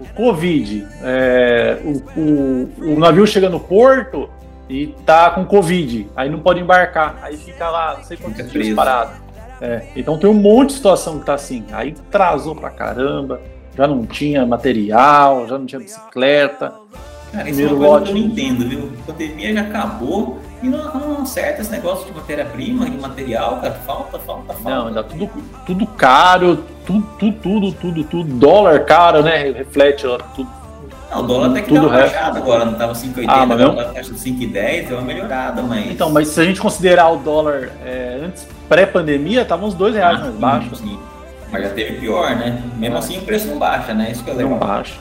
[0.00, 4.30] o Covid, é, o, o, o, navio chega no porto
[4.68, 8.74] e tá com Covid, aí não pode embarcar, aí fica lá, não sei quantos dias
[8.74, 9.12] parado.
[9.60, 13.40] É, então tem um monte de situação que tá assim, aí atrasou pra caramba,
[13.76, 16.72] já não tinha material, já não tinha bicicleta.
[17.32, 18.90] Cara, isso é que eu não entendo, viu?
[19.02, 23.74] A pandemia já acabou e não, não acerta esse negócio de matéria-prima, de material, cara.
[23.86, 24.70] Falta, falta, falta.
[24.70, 25.30] Não, ainda tudo,
[25.66, 28.34] tudo caro, tudo, tudo, tudo, tudo, tudo.
[28.34, 29.50] Dólar caro, né?
[29.50, 30.48] Reflete ó, tudo.
[31.10, 33.84] Não, o dólar até que tudo deu uma agora, não tava 5,80, ah, mas agora
[33.92, 35.90] tá de 5,10, deu uma melhorada, mas...
[35.90, 40.18] Então, mas se a gente considerar o dólar é, antes, pré-pandemia, tava uns 2 reais
[40.18, 40.76] ah, mais sim, baixo.
[40.76, 40.98] Sim.
[41.50, 42.62] Mas já teve pior, né?
[42.76, 44.10] Mesmo assim o preço não baixa, né?
[44.10, 44.50] Isso que é legal.
[44.50, 44.94] Não baixa.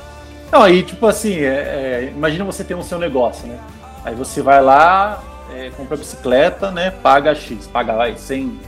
[0.51, 3.57] Não, aí tipo assim, é, é, imagina você ter um seu negócio, né?
[4.05, 5.21] Aí você vai lá,
[5.53, 6.91] é, compra bicicleta, né?
[6.91, 8.59] Paga X, paga vai 100,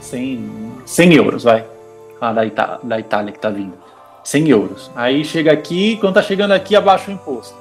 [0.00, 1.64] 100, 100 euros, vai.
[2.20, 3.74] Ah, da, Ita da Itália que tá vindo.
[4.24, 4.90] 100 euros.
[4.96, 7.56] Aí chega aqui, quando tá chegando aqui, abaixa o imposto.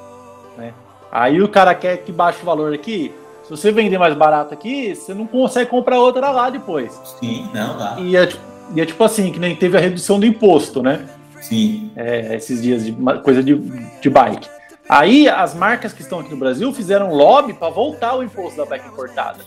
[0.58, 0.74] Né?
[1.12, 3.14] Aí o cara quer que baixe o valor aqui.
[3.56, 7.00] Se você vender mais barato aqui, você não consegue comprar outra lá depois.
[7.20, 7.96] Sim, não dá.
[8.00, 8.28] E é,
[8.76, 11.06] e é tipo assim, que nem teve a redução do imposto, né?
[11.42, 11.92] Sim.
[11.96, 12.94] É, esses dias de
[13.24, 14.50] coisa de, de bike.
[14.90, 18.66] Aí as marcas que estão aqui no Brasil fizeram lobby para voltar o imposto da
[18.66, 19.40] bike importada.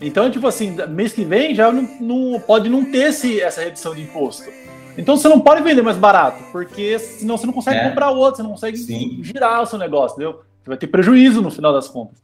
[0.00, 3.94] Então, tipo assim, mês que vem já não, não pode não ter esse, essa redução
[3.94, 4.50] de imposto.
[4.98, 7.88] Então você não pode vender mais barato, porque senão você não consegue é.
[7.88, 9.20] comprar outro, você não consegue Sim.
[9.22, 10.42] girar o seu negócio, entendeu?
[10.62, 12.18] Você vai ter prejuízo no final das contas.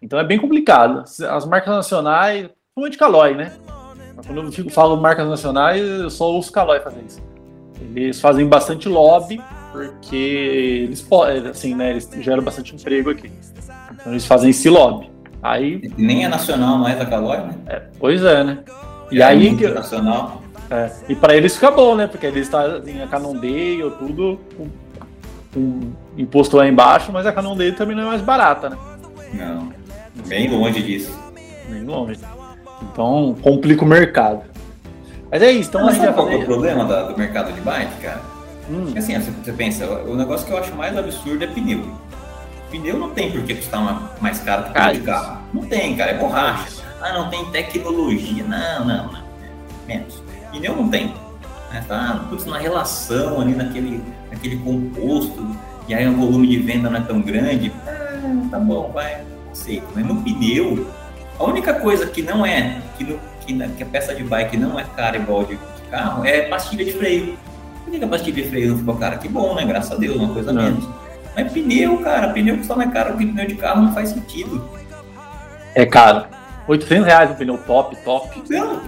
[0.00, 1.02] Então é bem complicado.
[1.28, 3.52] As marcas nacionais, principalmente Calói, né?
[4.26, 7.20] Quando eu fico, falo marcas nacionais, eu só ouço Calói fazer isso.
[7.94, 9.40] Eles fazem bastante lobby,
[9.72, 10.16] porque
[10.86, 11.90] eles podem, assim, né?
[11.90, 13.30] Eles geram bastante emprego aqui.
[13.92, 15.10] Então eles fazem esse lobby.
[15.40, 17.54] Aí, Nem é nacional mais a Calói, né?
[17.66, 18.58] é, pois é, né?
[19.10, 20.42] E É aí nacional.
[20.68, 22.08] é, e para eles fica bom, né?
[22.08, 24.66] Porque eles trazem a Canondale ou tudo com,
[25.54, 25.80] com
[26.16, 28.76] imposto lá embaixo, mas a Canondale também não é mais barata, né?
[29.32, 29.77] Não.
[30.26, 31.18] Bem longe disso.
[31.68, 32.18] Nem longe.
[32.92, 34.42] Então complica o mercado.
[35.30, 37.18] Mas é isso, então a Mas gente vai sabe qual é o problema da- do
[37.18, 38.20] mercado de bike, cara?
[38.70, 41.84] Hum, Porque assim, você você pensa, o negócio que eu acho mais absurdo é pneu.
[42.70, 45.38] Pneu não tem por que custar uma- mais caro que pneu de carro.
[45.52, 46.82] Não tem, cara, é borracha.
[47.00, 48.44] Ah, não tem tecnologia.
[48.44, 49.20] Não, não, não.
[49.86, 50.22] Menos.
[50.52, 51.14] Pneu não tem.
[51.72, 51.84] Né?
[51.86, 55.46] Tá putz, na relação ali, naquele, naquele composto,
[55.86, 57.72] e aí o volume de venda não é tão grande.
[57.86, 59.22] Ah, tá bom, vai,
[59.60, 59.86] aceito.
[59.94, 60.86] Mas no pneu,
[61.38, 64.56] a única coisa que não é, que, no- que, na- que a peça de bike
[64.56, 67.36] não é cara igual de, de carro, é pastilha de freio.
[67.84, 69.16] Por que que a pastilha de freio não ficou cara?
[69.18, 69.64] Que bom, né?
[69.64, 70.62] Graças a Deus, uma coisa Não.
[70.62, 70.88] menos.
[71.34, 74.68] Mas pneu, cara, pneu custa mais caro que pneu de carro, não faz sentido.
[75.74, 76.26] é caro.
[76.66, 78.42] 800 reais um pneu top, top.
[78.50, 78.80] Não.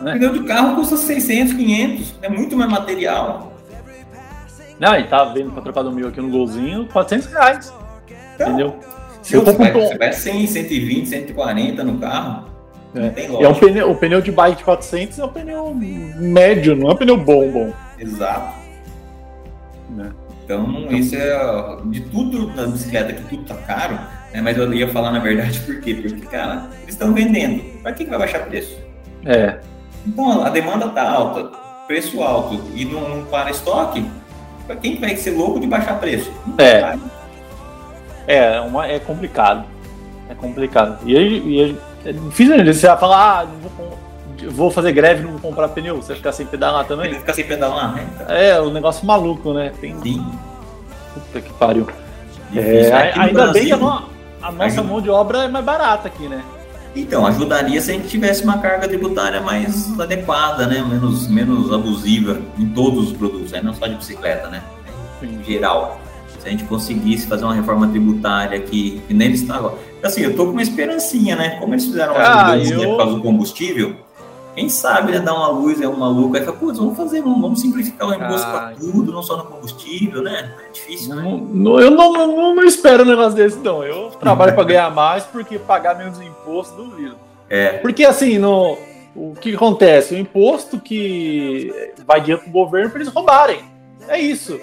[0.00, 0.14] Né?
[0.14, 3.52] Pneu de carro custa 600, 500, é muito mais material.
[4.80, 7.72] Não, e tá vendo pra trocar do mil aqui no golzinho, 400 reais.
[8.34, 8.76] Então, Entendeu?
[9.22, 12.44] Se eu você, vai, com você vai 100, 120, 140 no carro,
[12.94, 16.90] E é um pneu, o pneu de bike de 400 é um pneu médio, não
[16.90, 17.72] é um pneu bom, bom.
[17.98, 18.54] Exato.
[19.90, 20.10] Né?
[20.44, 23.94] Então, isso é de tudo da bicicleta, que tudo tá caro,
[24.32, 24.40] né?
[24.42, 25.94] mas eu ia falar na verdade por quê?
[25.94, 27.62] Porque, cara, eles estão vendendo.
[27.82, 28.76] Para que, que vai baixar preço?
[29.24, 29.58] É,
[30.06, 31.44] Então, a demanda tá alta,
[31.86, 34.04] preço alto e não, não para estoque,
[34.66, 36.30] para quem que vai ser louco de baixar preço?
[36.46, 36.80] Não É.
[36.80, 36.98] vai.
[38.26, 39.64] É, uma, é complicado.
[40.28, 40.98] É complicado.
[41.04, 41.76] E aí, e
[42.08, 42.72] é difícil, né?
[42.72, 43.98] Você vai falar, ah, não vou,
[44.50, 47.14] vou fazer greve, não vou comprar pneu, você vai ficar sem pedalar também.
[47.14, 48.06] fica sem pedalar, né?
[48.14, 49.72] Então, É, um negócio maluco, né?
[49.80, 49.98] Tem.
[50.00, 50.24] Sim.
[51.14, 51.86] Puta que pariu.
[52.54, 53.88] É, no ainda bem que a, no-
[54.42, 54.82] a nossa Ajuda.
[54.82, 56.42] mão de obra é mais barata aqui, né?
[56.94, 60.82] Então, ajudaria se a gente tivesse uma carga tributária mais adequada, né?
[60.86, 63.62] Menos, menos abusiva em todos os produtos, né?
[63.62, 64.62] não só de bicicleta, né?
[65.22, 65.98] Em geral.
[66.42, 69.76] Se a gente conseguisse fazer uma reforma tributária que, que nem está agora.
[70.02, 71.50] Assim, eu tô com uma esperancinha, né?
[71.60, 73.94] Como eles fizeram uma Ah, mudança eu- por causa do combustível,
[74.56, 77.60] quem sabe né, dar uma luz é um maluco aí fala, putz, vamos fazer, vamos,
[77.60, 80.52] simplificar o imposto Ah, para tudo, não só no combustível, né?
[80.68, 81.22] É difícil, né?
[81.22, 83.84] Não- não- eu não, não, não espero um negócio desse, não.
[83.84, 87.14] Eu trabalho para ganhar mais porque pagar menos imposto, duvido.
[87.48, 88.76] É, Porque assim, no,
[89.14, 90.14] o que acontece?
[90.14, 91.72] O imposto que
[92.04, 93.60] vai dinheiro pro governo para eles roubarem.
[94.08, 94.58] É isso.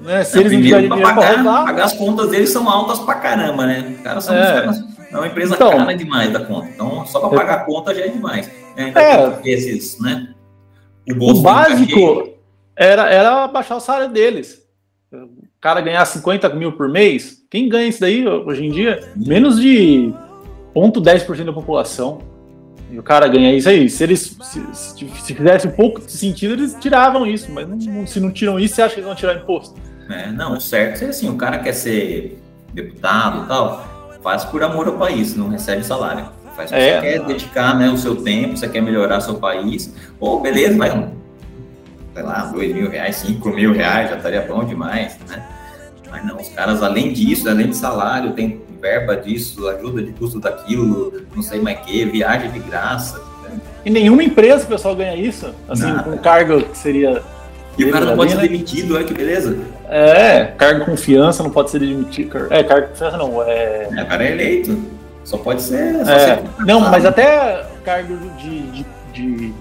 [0.00, 0.24] Né?
[0.24, 1.64] Se eles primeiro, pra para pagar, roubar.
[1.64, 3.94] pagar as contas deles são altas pra caramba, né?
[3.96, 4.52] Os caras são É.
[4.60, 5.70] caras- é uma empresa Então.
[5.76, 6.68] cara demais da conta.
[6.68, 8.50] Então, só pra pagar a conta já é demais.
[8.76, 9.30] É, ainda É.
[9.30, 10.28] que ter esses, né?
[11.10, 12.30] O bolso básico
[12.76, 14.62] era, era baixar o salário deles.
[15.12, 15.28] O
[15.60, 19.12] cara ganhar 50 mil por mês, quem ganha isso daí hoje em dia?
[19.14, 20.12] Menos de
[20.74, 22.18] 0,10% da população.
[22.92, 23.88] E o cara ganha isso aí.
[23.88, 27.50] Se eles se, se, se fizesse um pouco de sentido, eles tiravam isso.
[27.50, 29.74] Mas não- se não tiram isso, você acha que eles vão tirar imposto?
[30.10, 32.38] É, não, o certo é assim, o cara quer ser
[32.74, 36.26] deputado e tal, faz por amor ao país, não recebe salário.
[36.54, 37.00] Faz porque É.
[37.00, 40.90] você quer dedicar né, o seu tempo, você quer melhorar seu país, ou beleza, vai
[40.94, 41.14] um,
[42.12, 45.42] sei lá, dois mil reais, cinco mil reais, já estaria bom demais, né?
[46.10, 50.40] Mas não, os caras, além disso, além de salário, tem verba disso, ajuda de custo
[50.40, 53.22] daquilo, não sei mais o que, viagem de graça.
[53.44, 53.60] né?
[53.84, 55.54] E nenhuma empresa pessoal ganha isso.
[55.68, 56.02] Assim, Nada.
[56.02, 57.22] com cargo que seria.
[57.78, 58.42] E o cara não pode ser né?
[58.42, 59.56] demitido, olha que beleza.
[59.88, 62.48] É, cargo de confiança, não pode ser demitido.
[62.50, 63.42] É, cargo de confiança não.
[63.44, 64.76] É, É, o cara é eleito,
[65.24, 66.04] só pode ser.
[66.04, 69.52] Só É, ser não, mas até cargo de, de, de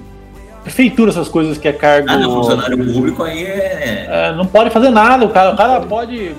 [0.64, 2.08] prefeitura, essas coisas que é cargo.
[2.10, 4.08] Ah, não, funcionário público aí é.
[4.10, 6.36] É, não pode fazer nada, o cara, o cara pode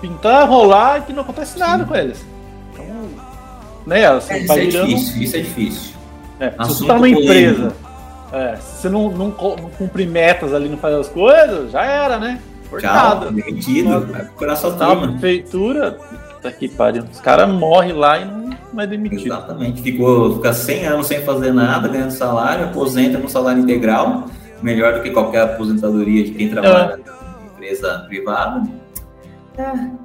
[0.00, 2.24] pintar, rolar e que não acontece nada com eles.
[2.72, 2.84] Então,
[3.86, 5.92] né, assim, É, isso é virando- difícil, isso é difícil.
[6.40, 7.72] é, se você tá numa empresa,
[8.32, 12.18] é, se você não, não, não cumprir metas ali, não faz as coisas, já era,
[12.18, 12.40] né?
[12.70, 13.30] Cortado.
[13.32, 15.08] demitido, vai procurar sua Tá, turma.
[15.12, 15.98] prefeitura,
[16.58, 17.04] que pariu.
[17.10, 19.26] Os caras morrem lá e não, não é demitido.
[19.26, 19.80] Exatamente.
[19.82, 24.26] Ficou, fica 100 anos sem fazer nada, ganhando salário, aposenta no salário integral,
[24.62, 28.62] melhor do que qualquer aposentadoria de quem trabalha em empresa privada.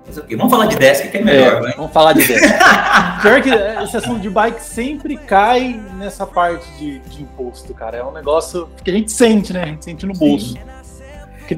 [0.05, 0.35] Mas o quê?
[0.35, 1.73] Vamos falar de desk que é melhor, É, vai.
[1.73, 2.43] vamos falar de desk.
[3.21, 7.97] Pior que esse assunto de bike sempre cai nessa parte de, de imposto, cara.
[7.97, 9.61] É um negócio que a gente sente, né?
[9.63, 10.55] A gente sente no bolso.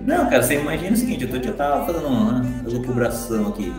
[0.03, 3.71] Não, cara, você imagina o seguinte, outro dia eu tava fazendo uma elucubração aqui.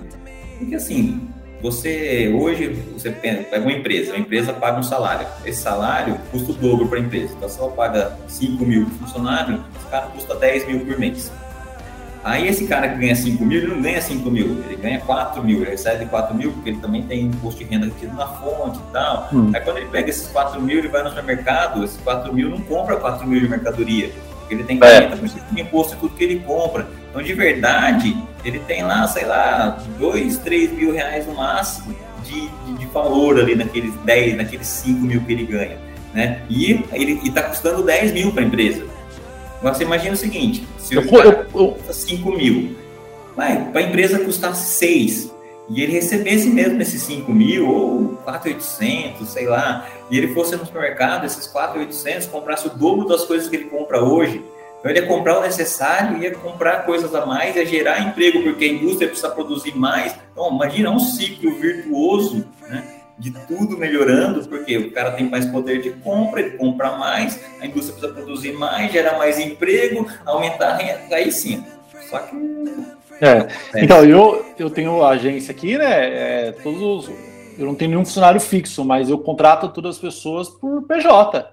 [0.59, 1.29] Porque assim,
[1.61, 5.27] você hoje você pega uma empresa, a empresa paga um salário.
[5.45, 7.35] Esse salário custa o dobro para a empresa.
[7.37, 11.31] Então, se ela paga 5 mil por funcionário, esse cara custa 10 mil por mês.
[12.27, 15.45] Aí esse cara que ganha 5 mil, ele não ganha 5 mil, ele ganha 4
[15.45, 18.81] mil, ele recebe 4 mil porque ele também tem imposto de renda aqui na fonte
[18.81, 19.29] e tal.
[19.33, 19.53] Hum.
[19.55, 22.61] Aí quando ele pega esses 4 mil, ele vai no supermercado, esses 4 mil não
[22.63, 24.11] compra 4 mil de mercadoria,
[24.41, 25.55] porque ele tem 40% é.
[25.55, 26.89] de imposto em tudo que ele compra.
[27.11, 32.49] Então, de verdade, ele tem lá, sei lá, 2, 3 mil reais no máximo de,
[32.49, 35.79] de, de valor ali naqueles 10, naqueles 5 mil que ele ganha.
[36.13, 36.41] Né?
[36.51, 38.96] E ele está custando 10 mil para a empresa.
[39.59, 42.77] Agora você imagina o seguinte: se o cara custa 5 mil,
[43.35, 45.35] para a empresa custasse 6,
[45.69, 50.65] e ele recebesse mesmo esses 5 mil ou 4,800, sei lá, e ele fosse no
[50.65, 54.45] supermercado, esses 4,800, comprasse o dobro das coisas que ele compra hoje,
[54.79, 58.65] então ele ia comprar o necessário, ia comprar coisas a mais, ia gerar emprego, porque
[58.65, 60.15] a indústria precisa produzir mais.
[60.33, 62.96] Então, imagina um ciclo virtuoso, né?
[63.19, 67.67] De tudo melhorando, porque o cara tem mais poder de compra, ele compra mais, a
[67.67, 71.65] indústria precisa produzir mais, gerar mais emprego, aumentar a renda, aí sim.
[72.09, 72.37] Só que.
[73.21, 73.49] É.
[73.83, 76.49] Então, eu, eu tenho agência aqui, né?
[76.49, 77.11] É, todos os,
[77.59, 81.51] eu não tenho nenhum funcionário fixo, mas eu contrato todas as pessoas por PJ.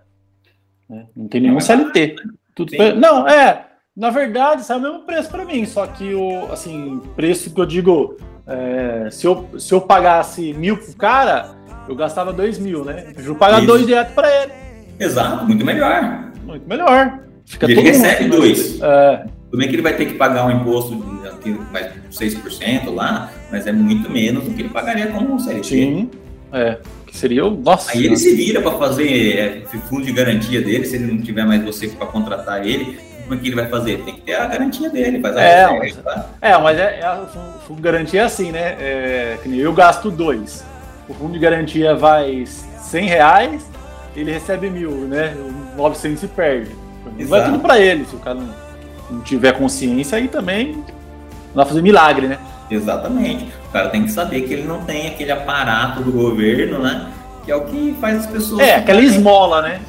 [0.89, 1.05] Né?
[1.15, 2.15] Não tem nenhum CLT.
[2.53, 3.67] Tudo Não, é.
[3.95, 7.65] Na verdade, sai o mesmo preço para mim, só que o assim, preço que eu
[7.65, 11.55] digo é, se, eu, se eu pagasse mil pro cara,
[11.87, 13.13] eu gastava dois mil, né?
[13.17, 13.67] Eu vou pagar Isso.
[13.67, 14.51] dois direto para ele.
[14.99, 16.31] Exato, muito melhor.
[16.43, 17.19] Muito melhor.
[17.45, 18.81] Fica ele recebe mundo, dois.
[18.81, 19.25] É.
[19.49, 20.95] Tudo bem que ele vai ter que pagar um imposto
[21.43, 25.63] de mais 6% lá, mas é muito menos do que ele pagaria como um CLT.
[25.63, 26.09] Sim,
[26.51, 26.77] é.
[27.05, 27.51] Que seria o.
[27.51, 27.91] Nossa.
[27.91, 31.45] Aí ele se vira para fazer é, fundo de garantia dele, se ele não tiver
[31.45, 34.03] mais você para contratar ele como é que ele vai fazer?
[34.03, 36.29] Tem que ter a garantia dele, faz a é, mas, tá?
[36.41, 38.75] é, mas é, é, o fundo de garantia é assim, né?
[38.79, 40.63] É, eu gasto dois.
[41.07, 43.65] O fundo de garantia vai 100 reais,
[44.15, 45.35] ele recebe mil, né?
[45.75, 46.71] 900 se perde.
[47.17, 47.29] Exato.
[47.29, 48.05] Vai tudo para ele.
[48.05, 48.49] Se o cara não,
[49.09, 52.37] não tiver consciência, aí também não vai fazer milagre, né?
[52.69, 53.51] Exatamente.
[53.69, 57.09] O cara tem que saber que ele não tem aquele aparato do governo, né?
[57.43, 58.61] Que é o que faz as pessoas.
[58.61, 59.81] É, aquela esmola, né?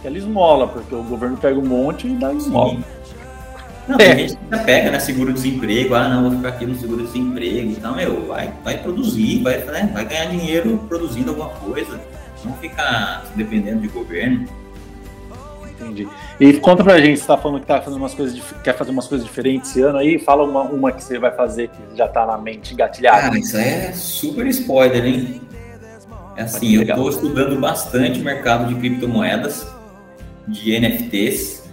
[0.00, 2.70] Aquela esmola, porque o governo pega um monte e dá esmola.
[2.74, 2.84] Sim.
[3.86, 4.12] Não, é.
[4.12, 5.00] a gente já pega, né?
[5.00, 7.70] Seguro-desemprego, ah, não, vou ficar aqui no seguro-desemprego.
[7.70, 12.00] Então, meu, vai, vai produzir, vai, né, vai ganhar dinheiro produzindo alguma coisa.
[12.44, 14.46] Não ficar dependendo de governo.
[15.68, 16.06] Entendi.
[16.38, 19.06] E conta pra gente, você tá falando que tá fazendo umas coisas, quer fazer umas
[19.06, 22.26] coisas diferentes esse ano aí, fala uma, uma que você vai fazer que já tá
[22.26, 23.22] na mente gatilhada.
[23.22, 25.40] Cara, isso é super spoiler, hein?
[26.36, 29.66] É assim, eu estou estudando bastante o mercado de criptomoedas
[30.48, 31.70] de NFTs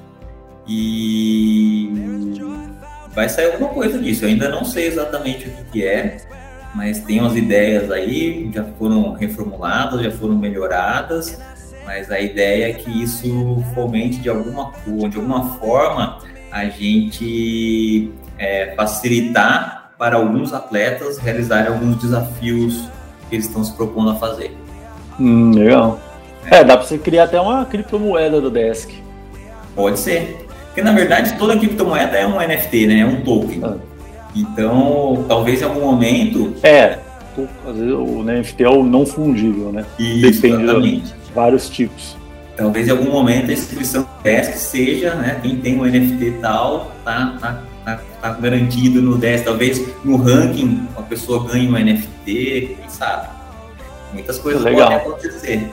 [0.68, 1.92] e
[3.14, 4.26] vai sair alguma coisa disso.
[4.26, 6.18] Eu ainda não sei exatamente o que, que é,
[6.76, 11.40] mas tem umas ideias aí, já foram reformuladas, já foram melhoradas,
[11.86, 14.74] mas a ideia é que isso fomente de alguma,
[15.10, 16.20] de alguma forma
[16.52, 22.88] a gente é, facilitar para alguns atletas realizarem alguns desafios
[23.30, 24.56] que eles estão se propondo a fazer.
[25.20, 26.00] Hum, legal.
[26.52, 28.94] É, dá para você criar até uma criptomoeda do Desk.
[29.76, 30.48] Pode ser.
[30.68, 33.00] Porque na verdade toda criptomoeda é um NFT, né?
[33.00, 33.62] É um token.
[33.64, 33.76] Ah.
[34.36, 36.54] Então, talvez em algum momento.
[36.64, 37.00] É,
[37.68, 39.86] às vezes o NFT é o não fungível, né?
[40.00, 41.14] Isso, Depende exatamente.
[41.14, 42.16] de vários tipos.
[42.56, 45.40] Talvez em algum momento a inscrição do Desk seja, né?
[45.42, 49.46] Quem tem um NFT tal, tá, tá, tá, tá garantido no Desk.
[49.46, 53.28] Talvez no ranking a pessoa ganhe um NFT, quem sabe?
[54.14, 55.70] Muitas coisas podem acontecer.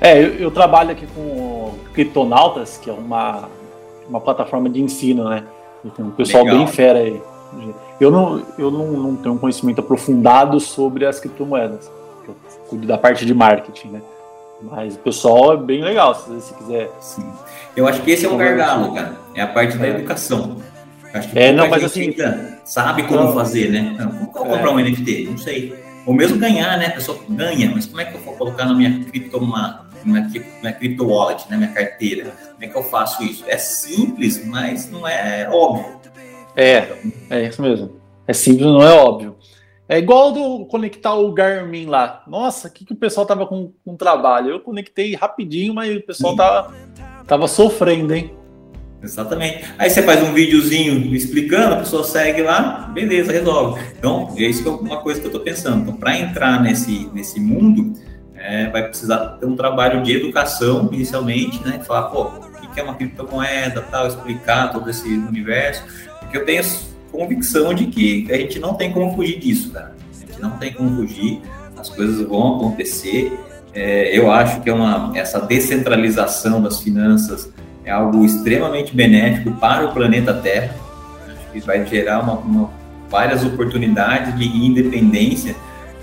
[0.00, 3.48] É, eu, eu, trabalho aqui com Criptonautas, que é uma,
[4.08, 5.44] uma plataforma de ensino, né?
[5.84, 6.58] E tem um pessoal Legal.
[6.58, 7.20] bem fera aí.
[8.00, 11.90] Eu não, eu não, não tenho um conhecimento aprofundado sobre as criptomoedas.
[12.26, 12.36] Eu
[12.68, 14.02] cuido da parte de marketing, né?
[14.62, 16.90] Mas o pessoal é bem legal, se você quiser.
[17.00, 17.26] Sim.
[17.76, 19.16] Eu acho que esse é um gargalo, cara.
[19.34, 19.90] É a parte da é.
[19.90, 20.56] educação.
[21.12, 22.14] Acho que é, não, mas assim.
[22.64, 23.96] Sabe como não, fazer, né?
[23.98, 24.56] Não, como é.
[24.56, 25.28] comprar um NFT?
[25.30, 25.74] Não sei.
[26.04, 26.86] Ou mesmo ganhar, né?
[26.86, 29.85] A pessoa ganha, mas como é que eu vou colocar na minha criptomoeda?
[30.06, 30.30] Minha,
[30.60, 32.30] minha crypto wallet, né, minha carteira.
[32.52, 33.44] Como é que eu faço isso?
[33.46, 35.96] É simples, mas não é óbvio.
[36.54, 36.96] É,
[37.30, 38.00] é isso mesmo.
[38.26, 39.36] É simples, não é óbvio.
[39.88, 42.22] É igual do conectar o Garmin lá.
[42.26, 44.50] Nossa, o que, que o pessoal tava com, com trabalho?
[44.50, 46.74] Eu conectei rapidinho, mas o pessoal tava,
[47.24, 48.34] tava sofrendo, hein?
[49.00, 49.64] Exatamente.
[49.78, 53.80] Aí você faz um videozinho explicando, a pessoa segue lá, beleza, resolve.
[53.96, 55.82] Então, é isso que é uma coisa que eu estou pensando.
[55.82, 57.92] Então, para entrar nesse, nesse mundo,
[58.38, 61.80] é, vai precisar ter um trabalho de educação inicialmente, né?
[61.86, 65.82] Falar, pô, o que é uma criptomoeda, tal, explicar todo esse universo,
[66.20, 66.62] porque eu tenho
[67.10, 69.94] convicção de que a gente não tem como fugir disso, cara.
[70.12, 71.40] A gente não tem como fugir,
[71.76, 73.38] as coisas vão acontecer.
[73.72, 77.52] É, eu acho que é uma, essa descentralização das finanças
[77.84, 80.74] é algo extremamente benéfico para o planeta Terra.
[81.28, 82.70] Acho que vai gerar uma, uma,
[83.08, 85.54] várias oportunidades de independência,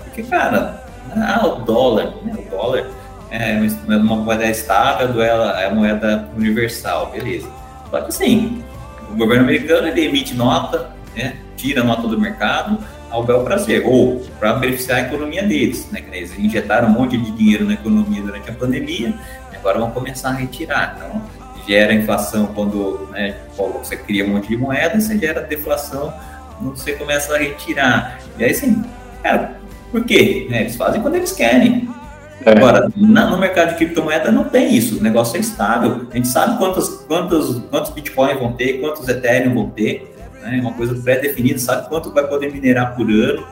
[0.02, 0.83] porque, cara,
[1.16, 2.90] ah, o dólar, né, o dólar
[3.30, 3.58] é
[3.96, 7.48] uma moeda estável, ela é moeda universal, beleza.
[7.90, 8.62] Só que assim,
[9.10, 12.78] o governo americano ele emite nota, né, tira a nota do mercado
[13.10, 15.88] ao bel prazer, ou para beneficiar a economia deles.
[15.90, 19.14] Né, eles injetaram um monte de dinheiro na economia durante a pandemia,
[19.54, 20.94] agora vão começar a retirar.
[20.96, 21.22] Então,
[21.66, 26.12] gera inflação quando né, você cria um monte de moeda, você gera deflação
[26.58, 28.20] quando você começa a retirar.
[28.38, 28.84] E aí, assim,
[29.22, 29.56] cara,
[29.94, 30.48] por quê?
[30.50, 31.88] É, eles fazem quando eles querem.
[32.44, 32.50] É.
[32.50, 36.08] Agora, na, no mercado de criptomoeda não tem isso, o negócio é estável.
[36.10, 40.58] A gente sabe quantos, quantos, quantos Bitcoin vão ter, quantos Ethereum vão ter, né?
[40.60, 43.46] uma coisa pré-definida, sabe quanto vai poder minerar por ano.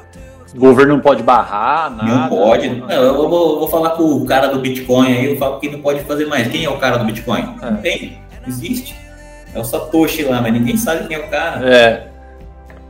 [0.53, 2.11] O governo não pode barrar, nada.
[2.11, 2.68] Não pode.
[2.68, 5.80] Não, eu vou, vou, falar com o cara do Bitcoin aí, eu falo que não
[5.80, 6.49] pode fazer mais.
[6.49, 7.55] Quem é o cara do Bitcoin?
[7.62, 7.70] É.
[7.70, 8.18] Não tem,
[8.49, 8.97] existe.
[9.55, 11.64] É o Satoshi lá, mas ninguém sabe quem é o cara.
[11.64, 12.09] É.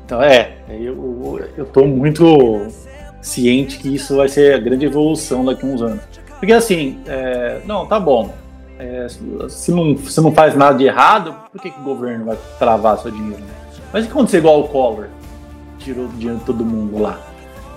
[0.07, 2.66] Então é, eu, eu tô muito
[3.23, 6.03] ciente que isso vai ser a grande evolução daqui a uns anos.
[6.39, 8.35] Porque assim, é, não, tá bom.
[8.79, 9.07] É,
[9.49, 12.99] se, não, se não faz nada de errado, por que, que o governo vai travar
[12.99, 13.43] seu dinheiro?
[13.93, 15.07] Mas se acontecer igual o Collor,
[15.79, 17.20] tirou dinheiro de todo mundo lá.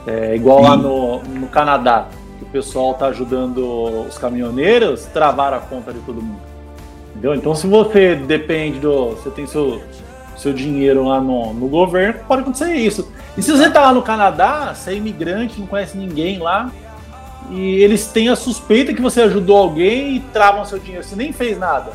[0.07, 0.69] É, igual Sim.
[0.69, 2.07] lá no, no Canadá,
[2.39, 6.41] que o pessoal tá ajudando os caminhoneiros, travar a conta de todo mundo.
[7.11, 7.35] Entendeu?
[7.35, 9.11] Então se você depende do.
[9.11, 9.81] Você tem seu,
[10.37, 13.11] seu dinheiro lá no, no governo, pode acontecer isso.
[13.37, 16.71] E se você tá lá no Canadá, você é imigrante, não conhece ninguém lá,
[17.49, 21.31] e eles têm a suspeita que você ajudou alguém e travam seu dinheiro, você nem
[21.31, 21.91] fez nada.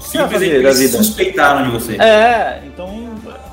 [0.00, 1.96] Simplesmente eles suspeitaram de você.
[1.96, 3.08] É, então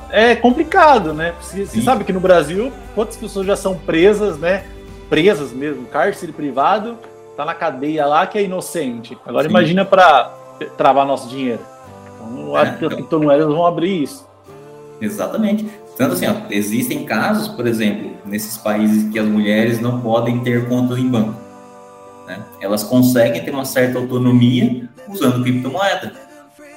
[0.09, 1.34] é complicado, né?
[1.39, 4.63] Você, você sabe que no Brasil, quantas pessoas já são presas, né?
[5.09, 6.97] Presas mesmo, cárcere privado,
[7.36, 9.17] tá na cadeia lá que é inocente.
[9.26, 9.49] Agora Sim.
[9.49, 10.32] imagina para
[10.78, 11.61] travar nosso dinheiro.
[12.30, 14.28] Então, é, acho que as criptomoedas vão abrir isso.
[15.02, 15.70] Exatamente.
[15.98, 20.68] Tanto assim, ó, existem casos, por exemplo, nesses países que as mulheres não podem ter
[20.68, 21.36] contas em banco.
[22.28, 22.40] Né?
[22.62, 26.14] Elas conseguem ter uma certa autonomia usando criptomoeda.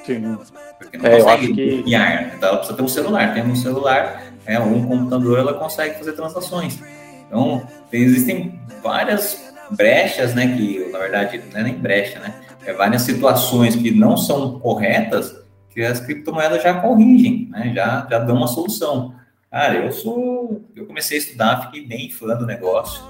[0.05, 0.37] Sim.
[0.77, 1.83] Porque não é, consegue que...
[1.85, 3.33] Então ela precisa ter um celular.
[3.33, 6.79] Tem um celular é, ou um computador, ela consegue fazer transações.
[7.27, 12.35] Então, existem várias brechas, né, que na verdade não é nem brecha, né,
[12.65, 15.33] é várias situações que não são corretas
[15.73, 17.71] que as criptomoedas já corrigem, né?
[17.75, 19.15] já, já dão uma solução.
[19.51, 20.61] Cara, eu sou.
[20.75, 23.03] Eu comecei a estudar, fiquei bem fã do negócio.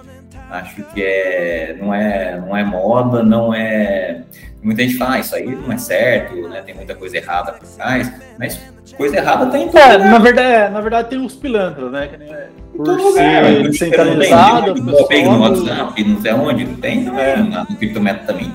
[0.50, 4.24] Acho que é, não, é, não é moda, não é.
[4.62, 6.62] Muita gente fala, ah, isso aí não é certo, né?
[6.62, 8.60] Tem muita coisa errada por trás, mas
[8.96, 9.78] coisa errada tem tudo.
[9.78, 12.08] É, na verdade, é, na verdade tem os pilantras, né?
[12.08, 14.76] Que, é por Todo ser descentralizado.
[14.76, 17.38] Não tem, no WhatsApp, não sei aonde, não tem, não é.
[17.38, 18.50] no criptomoeda também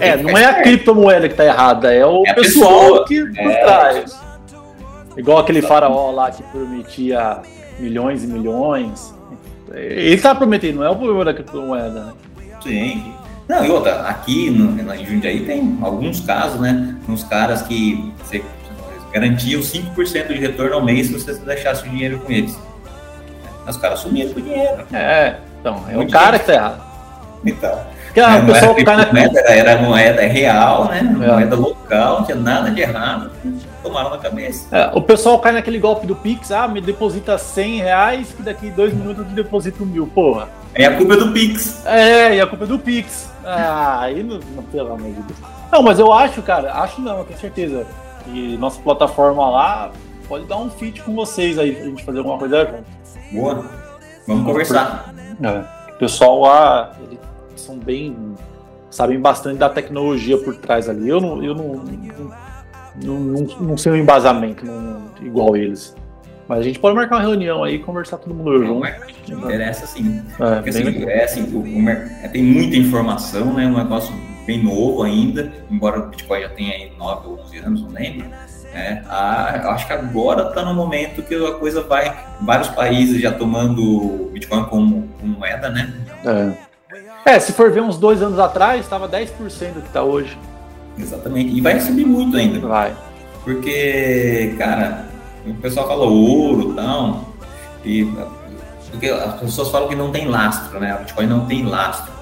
[0.00, 3.06] É, não é a criptomoeda que tá errada, é o é pessoal pessoa.
[3.06, 3.62] que por é.
[3.62, 4.20] trás.
[5.16, 7.40] Igual aquele faraó lá que prometia
[7.78, 9.14] milhões e milhões.
[9.72, 12.12] Ele tá prometendo, não é o problema da criptomoeda, né?
[12.62, 13.14] Sim.
[13.48, 16.96] Não, e outra, aqui no, em Jundiaí tem alguns casos, né?
[17.08, 18.42] Uns caras que você
[19.12, 22.58] garantiam 5% de retorno ao mês se você deixasse o dinheiro com eles.
[23.68, 24.84] Os caras sumiram com o dinheiro.
[24.92, 26.82] É, então, é o, o cara que tá errado.
[27.44, 27.91] Então.
[28.12, 30.98] Porque a é, pessoa cai na moeda, era moeda real, né?
[30.98, 31.32] É.
[31.32, 33.30] Moeda local, não tinha nada de errado.
[33.82, 34.68] Tomaram na cabeça.
[34.70, 38.70] É, o pessoal cai naquele golpe do Pix, ah, me deposita 100 reais, que daqui
[38.70, 40.50] dois minutos eu te deposito mil, porra.
[40.74, 41.86] É a culpa do Pix.
[41.86, 43.30] É, e a culpa é do Pix.
[43.46, 45.38] Ah, aí não, não, pelo amor de Deus.
[45.72, 47.86] Não, mas eu acho, cara, acho não, eu tenho certeza.
[48.26, 49.90] E nossa plataforma lá
[50.28, 52.84] pode dar um fit com vocês aí, pra gente fazer alguma coisa junto.
[53.32, 53.64] Boa.
[54.28, 55.14] Vamos conversar.
[55.42, 55.92] É.
[55.92, 57.18] O pessoal lá, ele
[57.62, 58.16] são bem.
[58.90, 61.08] sabem bastante da tecnologia por trás ali.
[61.08, 61.84] Eu não, eu não,
[63.02, 65.94] não, não, não sei o um embasamento não, igual eles.
[66.48, 68.86] Mas a gente pode marcar uma reunião aí e conversar todo mundo junto.
[69.28, 70.22] interessa sim.
[70.38, 73.66] É, Porque, assim, é, assim, o, é, tem muita informação, né?
[73.66, 74.12] Um negócio
[74.46, 78.26] bem novo ainda, embora o Bitcoin já tenha aí 9 ou 11 anos, não lembro.
[78.74, 82.26] É, a, acho que agora está no momento que a coisa vai.
[82.40, 85.92] Vários países já tomando Bitcoin como, como moeda, né?
[86.24, 86.71] É.
[87.24, 89.28] É, se for ver uns dois anos atrás, estava 10%
[89.74, 90.36] do que está hoje.
[90.98, 91.56] Exatamente.
[91.56, 92.66] E vai subir muito ainda.
[92.66, 92.94] Vai.
[93.44, 95.06] Porque, cara,
[95.46, 97.28] o pessoal fala ouro e tal.
[97.84, 98.12] E
[98.90, 100.94] porque as pessoas falam que não tem lastro, né?
[100.94, 102.12] O Bitcoin não tem lastro.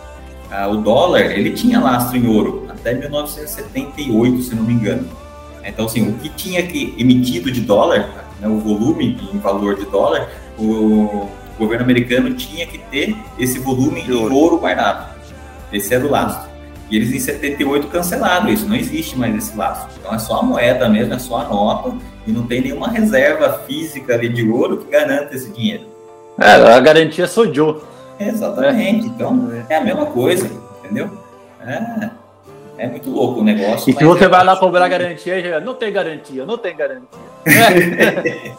[0.51, 5.07] Ah, o dólar, ele tinha lastro em ouro até 1978, se não me engano.
[5.65, 8.09] Então, assim, o que tinha que emitido de dólar,
[8.41, 10.29] né, o volume em valor de dólar,
[10.59, 11.29] o
[11.61, 15.15] governo americano tinha que ter esse volume de ouro, ouro guardado.
[15.73, 16.51] Esse era o lastro.
[16.91, 19.91] E eles em 78 cancelaram isso, não existe mais esse lastro.
[20.01, 21.95] Então é só a moeda mesmo, é só a nota,
[22.27, 25.85] e não tem nenhuma reserva física ali de ouro que garanta esse dinheiro.
[26.39, 27.77] É, a garantia sou Joe.
[28.19, 30.51] Exatamente, então é a mesma coisa,
[30.83, 31.11] entendeu?
[31.65, 32.11] É.
[32.81, 33.91] É muito louco o negócio.
[33.91, 34.29] E que você é...
[34.29, 37.21] vai lá cobrar garantia, não tem garantia, não tem garantia.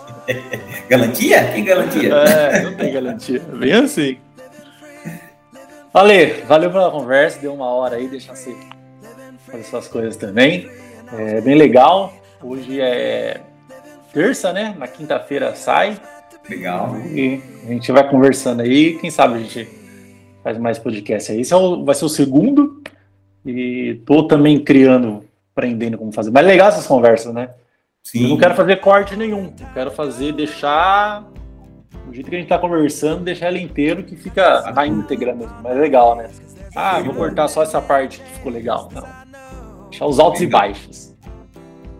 [0.88, 1.44] garantia?
[1.46, 2.14] Que garantia?
[2.14, 3.40] É, não tem garantia.
[3.40, 4.20] Bem assim.
[5.92, 8.56] Ale, valeu pela conversa, deu uma hora aí, deixa você
[9.48, 10.70] fazer suas coisas também.
[11.18, 12.14] É bem legal.
[12.44, 13.42] Hoje é
[14.14, 14.76] terça, né?
[14.78, 16.00] Na quinta-feira sai.
[16.48, 16.96] Legal.
[17.08, 19.00] E a gente vai conversando aí.
[19.00, 19.68] Quem sabe a gente
[20.44, 21.42] faz mais podcast aí.
[21.42, 22.81] Esse é o, vai ser o segundo.
[23.46, 25.24] E tô também criando,
[25.56, 26.32] aprendendo como fazer.
[26.32, 27.50] Mas é legal essas conversas, né?
[28.04, 28.24] Sim.
[28.24, 29.54] Eu não quero fazer corte nenhum.
[29.60, 31.24] Eu quero fazer, deixar
[32.06, 35.56] do jeito que a gente tá conversando, deixar ela inteiro que fica na íntegra mesmo.
[35.64, 36.30] Mas é legal, né?
[36.76, 38.90] Ah, vou cortar só essa parte que ficou legal.
[38.94, 39.90] Não.
[39.90, 40.62] Deixar os altos legal.
[40.62, 41.16] e baixos.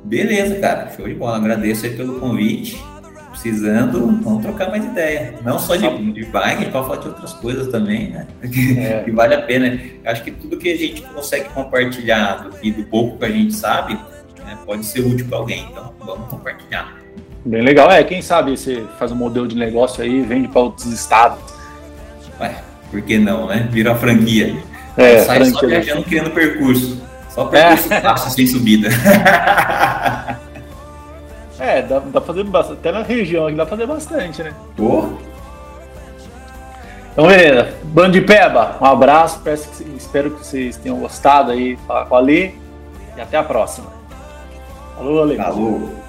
[0.04, 0.90] Beleza, cara.
[0.90, 1.38] Show de bola.
[1.38, 2.91] Agradeço aí pelo convite
[3.42, 5.34] precisando, vamos trocar mais ideia.
[5.44, 8.28] Não só de, de bike, pode falar de outras coisas também, né?
[8.52, 9.04] Que, é.
[9.04, 9.80] que vale a pena.
[10.06, 13.54] Acho que tudo que a gente consegue compartilhar do, e do pouco que a gente
[13.54, 13.94] sabe
[14.46, 15.68] né, pode ser útil para alguém.
[15.72, 16.96] Então, vamos compartilhar.
[17.44, 17.90] Bem legal.
[17.90, 21.40] É, quem sabe você faz um modelo de negócio aí vende para outros estados.
[22.40, 22.56] Ué,
[22.92, 23.68] por que não, né?
[23.72, 24.56] Vira franquia.
[24.96, 25.60] É, Sai franquia.
[25.60, 27.02] só viajando criando percurso.
[27.30, 28.02] Só percurso é.
[28.02, 28.90] fácil, sem subida.
[31.62, 32.80] É, dá, dá pra fazer bastante.
[32.80, 34.52] Até na região aqui dá pra fazer bastante, né?
[34.76, 35.10] Pô.
[37.12, 37.76] Então, beleza.
[37.84, 39.42] Bando de Peba, um abraço.
[39.42, 39.52] Que,
[39.96, 41.78] espero que vocês tenham gostado aí.
[41.86, 42.54] Falar com a Lê.
[43.16, 43.92] E até a próxima.
[44.98, 45.38] Falou, Ale.
[45.38, 46.02] Falou.